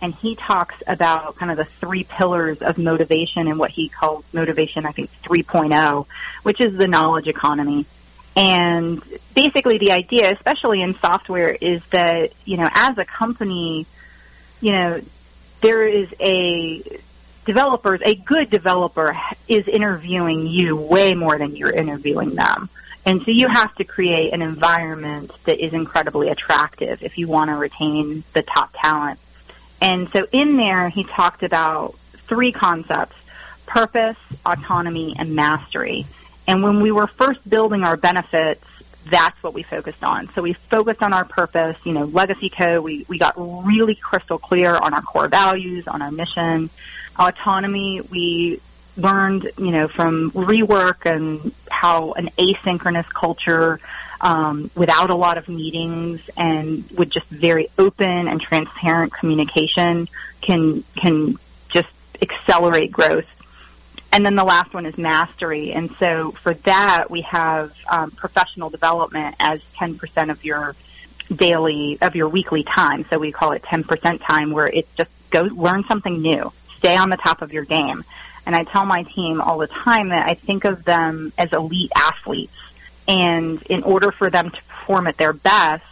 [0.00, 4.24] And he talks about kind of the three pillars of motivation and what he calls
[4.32, 6.06] motivation, I think 3.0,
[6.42, 7.86] which is the knowledge economy.
[8.36, 9.02] And
[9.34, 13.86] basically the idea, especially in software, is that, you know, as a company,
[14.60, 15.00] you know,
[15.60, 16.82] there is a
[17.48, 19.16] developers, a good developer
[19.48, 22.68] is interviewing you way more than you're interviewing them.
[23.06, 27.48] And so you have to create an environment that is incredibly attractive if you want
[27.48, 29.18] to retain the top talent.
[29.80, 33.16] And so in there, he talked about three concepts,
[33.64, 36.04] purpose, autonomy, and mastery.
[36.46, 38.62] And when we were first building our benefits,
[39.06, 40.28] that's what we focused on.
[40.28, 42.84] So we focused on our purpose, you know, Legacy code.
[42.84, 46.68] We, we got really crystal clear on our core values, on our mission.
[47.18, 48.60] Autonomy, we
[48.96, 53.80] learned, you know, from rework and how an asynchronous culture
[54.20, 60.08] um, without a lot of meetings and with just very open and transparent communication
[60.40, 61.36] can can
[61.68, 61.88] just
[62.20, 63.26] accelerate growth.
[64.12, 65.72] And then the last one is mastery.
[65.72, 70.74] And so for that, we have um, professional development as 10% of your
[71.34, 73.04] daily, of your weekly time.
[73.04, 77.10] So we call it 10% time where it's just go learn something new, stay on
[77.10, 78.04] the top of your game.
[78.46, 81.92] And I tell my team all the time that I think of them as elite
[81.94, 82.52] athletes.
[83.06, 85.84] And in order for them to perform at their best,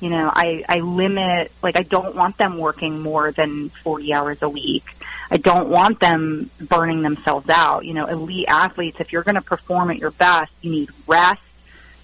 [0.00, 4.42] you know, I, I limit, like, I don't want them working more than 40 hours
[4.42, 4.84] a week.
[5.30, 7.84] I don't want them burning themselves out.
[7.84, 11.42] You know, elite athletes, if you're going to perform at your best, you need rest,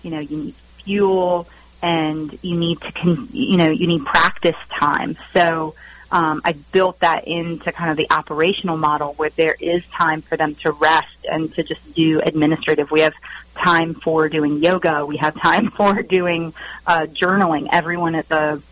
[0.03, 1.49] you know, you need fuel,
[1.83, 5.17] and you need to, con- you know, you need practice time.
[5.33, 5.75] So,
[6.15, 10.37] um, I built that into kind of the operational model where there is time for
[10.37, 12.93] them to rest and to just do administrative.
[12.93, 13.15] We have
[13.57, 15.05] time for doing yoga.
[15.05, 16.55] We have time for doing
[16.87, 17.67] uh, journaling.
[17.73, 18.63] Everyone at the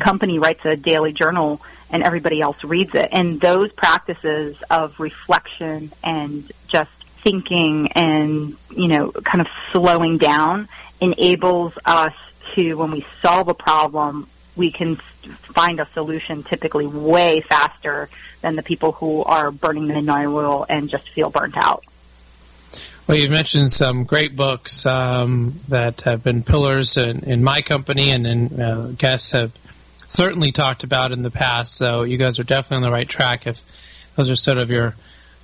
[0.00, 3.08] company writes a daily journal and everybody else reads it.
[3.12, 10.68] And those practices of reflection and just thinking and, you know, kind of slowing down
[11.00, 12.14] enables us
[12.54, 14.26] to, when we solve a problem,
[14.56, 18.08] we can find a solution typically way faster
[18.40, 21.84] than the people who are burning the midnight oil and just feel burnt out.
[23.06, 28.10] Well, you've mentioned some great books um, that have been pillars in, in my company,
[28.10, 29.52] and in, uh, guests have
[30.06, 31.76] certainly talked about in the past.
[31.76, 33.46] So you guys are definitely on the right track.
[33.46, 33.60] If
[34.16, 34.94] those are sort of your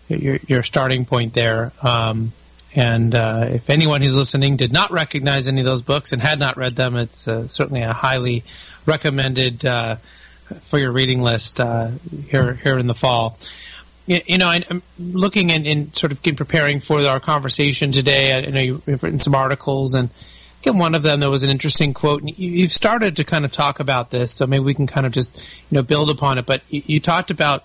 [0.08, 1.72] your, your starting point there.
[1.82, 2.32] Um,
[2.74, 6.38] and uh, if anyone who's listening did not recognize any of those books and had
[6.38, 8.44] not read them, it's uh, certainly a highly
[8.86, 11.90] recommended uh, for your reading list uh,
[12.28, 13.38] here here in the fall.
[14.06, 18.36] You, know, I, am looking in, in, sort of preparing for our conversation today.
[18.36, 20.10] I, know you've written some articles, and
[20.62, 22.22] again, one of them there was an interesting quote.
[22.22, 25.12] And you've started to kind of talk about this, so maybe we can kind of
[25.12, 26.46] just you know build upon it.
[26.46, 27.64] But you, you talked about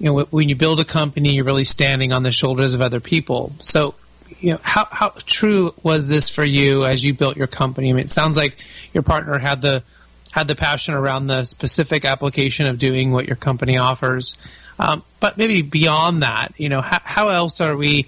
[0.00, 2.98] you know when you build a company, you're really standing on the shoulders of other
[2.98, 3.52] people.
[3.60, 3.94] So
[4.40, 7.90] you know how how true was this for you as you built your company?
[7.90, 8.56] I mean, it sounds like
[8.92, 9.84] your partner had the
[10.30, 14.36] had the passion around the specific application of doing what your company offers.
[14.78, 18.06] Um, but maybe beyond that, you know, how, how, else are we,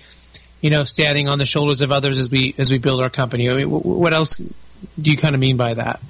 [0.61, 3.51] you know, standing on the shoulders of others as we as we build our company?
[3.51, 6.01] I mean, what else do you kind of mean by that?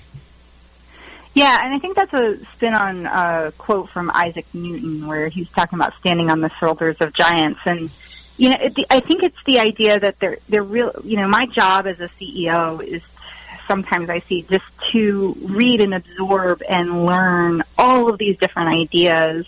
[1.33, 5.49] Yeah, and I think that's a spin on a quote from Isaac Newton, where he's
[5.51, 7.89] talking about standing on the shoulders of giants, and
[8.37, 10.93] you know, it, I think it's the idea that they're they're real.
[11.05, 13.05] You know, my job as a CEO is
[13.71, 19.47] sometimes I see just to read and absorb and learn all of these different ideas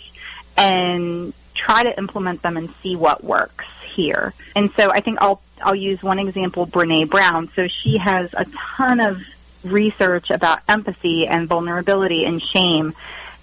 [0.56, 4.32] and try to implement them and see what works here.
[4.54, 7.48] And so I think I'll I'll use one example, Brene Brown.
[7.48, 8.44] So she has a
[8.76, 9.20] ton of
[9.64, 12.92] research about empathy and vulnerability and shame.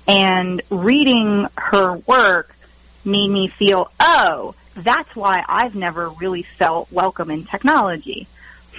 [0.08, 2.56] And reading her work
[3.04, 8.30] made me feel, oh, that's why I've never really felt welcome in technology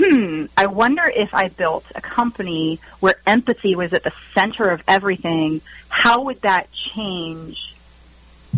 [0.03, 4.83] hmm, I wonder if I built a company where empathy was at the center of
[4.89, 7.77] everything, how would that change?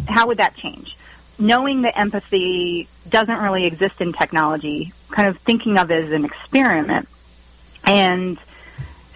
[0.09, 0.97] How would that change?
[1.39, 6.25] Knowing that empathy doesn't really exist in technology, kind of thinking of it as an
[6.25, 7.09] experiment.
[7.85, 8.39] And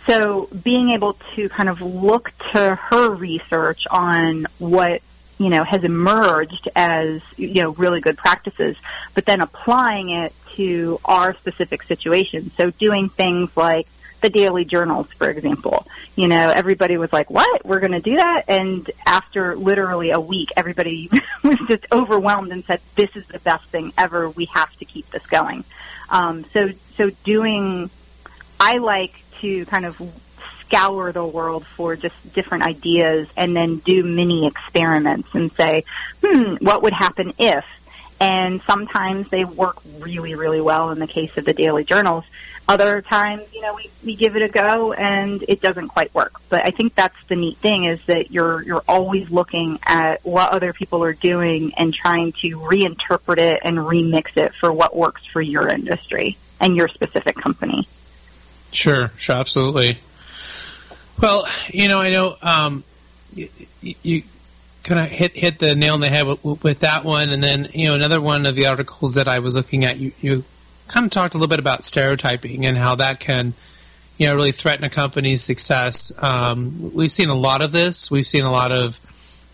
[0.06, 5.02] so being able to kind of look to her research on what
[5.38, 8.74] you know has emerged as you know really good practices
[9.14, 12.50] but then applying it to our specific situation.
[12.50, 13.86] So doing things like
[14.20, 15.86] the daily journals, for example.
[16.16, 17.64] You know, everybody was like, what?
[17.64, 18.44] We're going to do that?
[18.48, 21.10] And after literally a week, everybody
[21.44, 24.30] was just overwhelmed and said, this is the best thing ever.
[24.30, 25.64] We have to keep this going.
[26.10, 27.90] Um, so, so doing,
[28.58, 29.96] I like to kind of
[30.60, 35.84] scour the world for just different ideas and then do mini experiments and say,
[36.24, 37.64] hmm, what would happen if?
[38.20, 42.24] And sometimes they work really, really well in the case of the daily journals.
[42.68, 46.40] Other times, you know, we, we give it a go and it doesn't quite work.
[46.48, 50.50] But I think that's the neat thing is that you're you're always looking at what
[50.52, 55.24] other people are doing and trying to reinterpret it and remix it for what works
[55.26, 57.86] for your industry and your specific company.
[58.72, 59.98] Sure, sure, absolutely.
[61.22, 62.84] Well, you know, I know um,
[63.32, 63.48] you,
[63.80, 64.22] you
[64.86, 67.68] kind of hit hit the nail on the head with, with, that one, and then
[67.74, 69.98] you know another one of the articles that I was looking at.
[69.98, 70.44] You, you
[70.88, 73.54] kind of talked a little bit about stereotyping and how that can,
[74.18, 76.12] you know, really threaten a company's success.
[76.22, 78.10] Um, we've seen a lot of this.
[78.10, 79.00] We've seen a lot of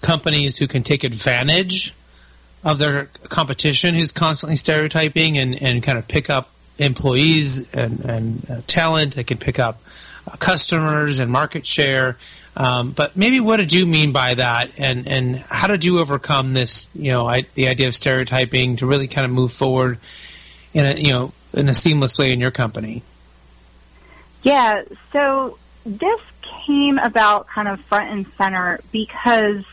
[0.02, 1.94] companies who can take advantage
[2.64, 8.50] of their competition who's constantly stereotyping and, and kind of pick up employees and, and
[8.50, 9.14] uh, talent.
[9.14, 9.80] They can pick up
[10.26, 12.18] uh, customers and market share.
[12.54, 16.52] Um, but maybe what did you mean by that, and, and how did you overcome
[16.52, 16.90] this?
[16.94, 19.98] You know, I, the idea of stereotyping to really kind of move forward
[20.74, 23.02] in a you know in a seamless way in your company.
[24.42, 24.82] Yeah,
[25.12, 29.64] so this came about kind of front and center because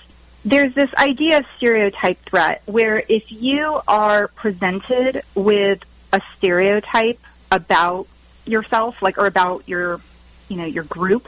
[0.46, 7.20] there's this idea of stereotype threat where if you are presented with a stereotype
[7.52, 8.08] about
[8.46, 10.00] yourself, like or about your,
[10.48, 11.28] you know, your group,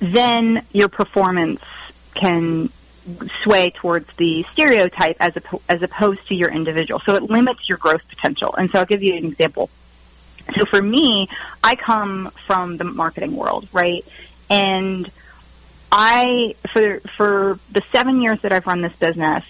[0.00, 1.62] then your performance
[2.14, 2.68] can
[3.42, 5.34] sway towards the stereotype as
[5.68, 6.98] as opposed to your individual.
[7.00, 8.54] So it limits your growth potential.
[8.56, 9.70] And so I'll give you an example.
[10.56, 11.28] So for me,
[11.62, 14.04] I come from the marketing world, right?
[14.50, 15.10] And
[15.92, 19.44] I for for the 7 years that I've run this business,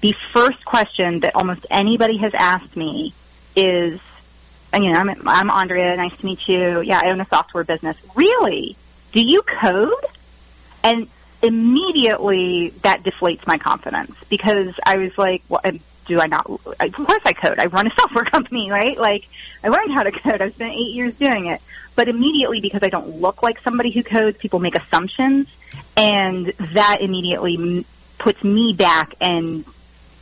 [0.00, 3.14] the first question that almost anybody has asked me
[3.56, 4.00] is
[4.74, 5.96] you know, I'm, I'm Andrea.
[5.96, 6.82] Nice to meet you.
[6.82, 7.96] Yeah, I own a software business.
[8.14, 8.76] Really?
[9.12, 9.92] Do you code?
[10.84, 11.08] And
[11.42, 15.60] immediately that deflates my confidence because I was like, well,
[16.06, 16.46] do I not?
[16.48, 17.58] Of course I code.
[17.58, 18.98] I run a software company, right?
[18.98, 19.28] Like
[19.62, 20.42] I learned how to code.
[20.42, 21.60] I've spent eight years doing it.
[21.94, 25.48] But immediately because I don't look like somebody who codes, people make assumptions
[25.96, 27.84] and that immediately
[28.18, 29.64] puts me back and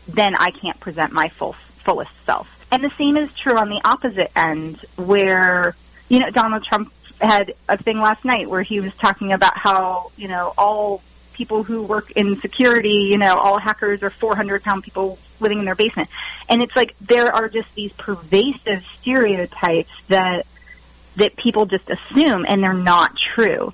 [0.08, 2.66] then I can't present my full, fullest self.
[2.72, 5.76] And the same is true on the opposite end where,
[6.08, 10.10] you know, Donald Trump had a thing last night where he was talking about how,
[10.16, 11.02] you know, all
[11.32, 15.64] people who work in security, you know, all hackers are 400 pound people living in
[15.64, 16.08] their basement.
[16.48, 20.46] And it's like there are just these pervasive stereotypes that
[21.16, 23.72] that people just assume and they're not true.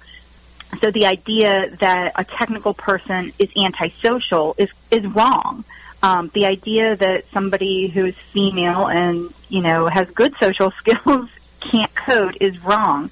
[0.80, 5.64] So the idea that a technical person is antisocial is is wrong.
[6.02, 11.28] Um, the idea that somebody who's female and you know has good social skills
[11.60, 13.10] can't code is wrong.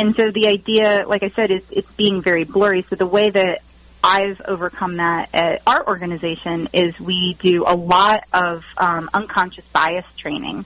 [0.00, 2.80] And so the idea, like I said, is it's being very blurry.
[2.80, 3.60] So the way that
[4.02, 10.06] I've overcome that at our organization is we do a lot of um, unconscious bias
[10.16, 10.64] training.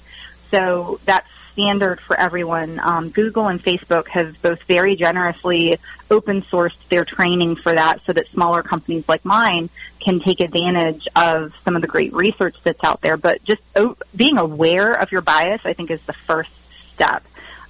[0.51, 2.79] So that's standard for everyone.
[2.79, 5.79] Um, Google and Facebook have both very generously
[6.13, 9.69] open sourced their training for that so that smaller companies like mine
[9.99, 13.17] can take advantage of some of the great research that's out there.
[13.17, 16.53] But just o- being aware of your bias, I think, is the first
[16.93, 17.25] step.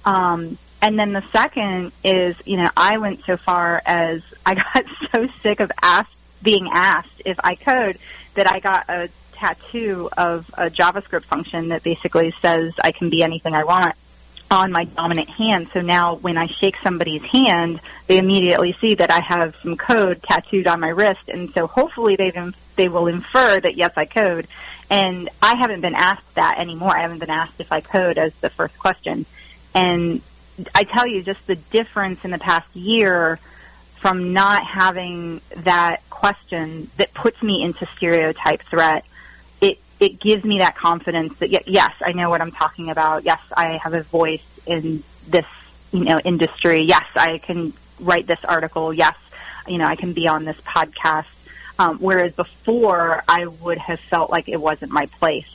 [0.05, 4.85] Um, and then the second is, you know, I went so far as I got
[5.11, 5.71] so sick of
[6.43, 7.97] being asked if I code
[8.35, 13.23] that I got a tattoo of a JavaScript function that basically says I can be
[13.23, 13.95] anything I want
[14.51, 15.69] on my dominant hand.
[15.69, 20.21] So now when I shake somebody's hand, they immediately see that I have some code
[20.21, 21.29] tattooed on my wrist.
[21.29, 22.31] And so hopefully they
[22.75, 24.45] they will infer that yes, I code.
[24.91, 26.95] And I haven't been asked that anymore.
[26.95, 29.25] I haven't been asked if I code as the first question.
[29.73, 30.21] And
[30.73, 33.37] I tell you, just the difference in the past year
[33.95, 39.05] from not having that question that puts me into stereotype threat,
[39.61, 43.23] it it gives me that confidence that yes, I know what I'm talking about.
[43.23, 45.47] Yes, I have a voice in this
[45.91, 46.81] you know industry.
[46.81, 48.93] Yes, I can write this article.
[48.93, 49.15] Yes,
[49.67, 51.25] you know I can be on this podcast.
[51.77, 55.49] Um, whereas before, I would have felt like it wasn't my place.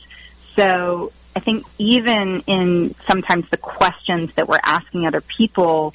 [0.55, 5.93] So I think even in sometimes the questions that we're asking other people,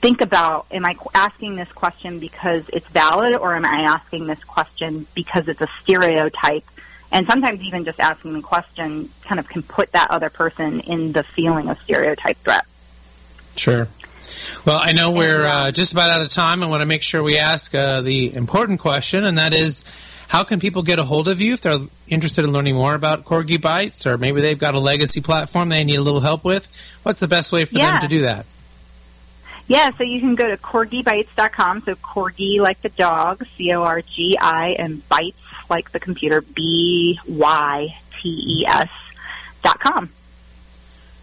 [0.00, 4.42] think about, am I asking this question because it's valid or am I asking this
[4.42, 6.64] question because it's a stereotype?
[7.12, 11.12] And sometimes even just asking the question kind of can put that other person in
[11.12, 12.64] the feeling of stereotype threat.
[13.56, 13.88] Sure.
[14.64, 16.62] Well, I know we're uh, just about out of time.
[16.62, 19.84] I want to make sure we ask uh, the important question, and that is
[20.30, 23.24] how can people get a hold of you if they're interested in learning more about
[23.24, 26.70] Corgibytes, or maybe they've got a legacy platform they need a little help with?
[27.02, 27.90] What's the best way for yeah.
[27.90, 28.46] them to do that?
[29.66, 31.80] Yeah, so you can go to corgibytes.com.
[31.82, 35.34] So corgi like the dog, C O R G I, and bytes
[35.68, 38.88] like the computer, B Y T E S
[39.64, 40.10] dot com.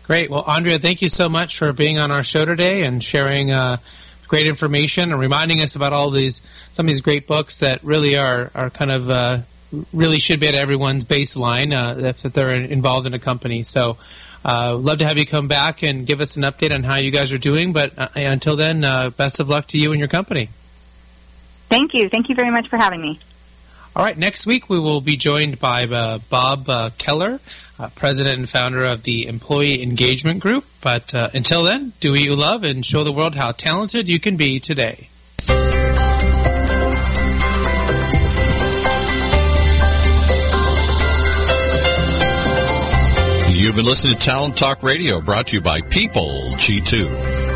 [0.04, 0.30] Great.
[0.30, 3.78] Well, Andrea, thank you so much for being on our show today and sharing uh,
[4.28, 8.18] great information and reminding us about all these some of these great books that really
[8.18, 9.38] are are kind of uh,
[9.94, 13.64] really should be at everyone's baseline uh, if they're involved in a company.
[13.64, 13.98] So.
[14.46, 17.12] Uh, love to have you come back and give us an update on how you
[17.12, 17.74] guys are doing.
[17.74, 20.48] But uh, until then, uh, best of luck to you and your company.
[21.68, 22.08] Thank you.
[22.08, 23.20] Thank you very much for having me.
[23.94, 24.18] All right.
[24.18, 27.40] Next week, we will be joined by uh, Bob uh, Kelleher
[27.80, 30.66] uh, president and founder of the Employee Engagement Group.
[30.82, 34.20] But uh, until then, do what you love and show the world how talented you
[34.20, 35.10] can be today.
[43.50, 47.47] You've been listening to Talent Talk Radio, brought to you by People G2.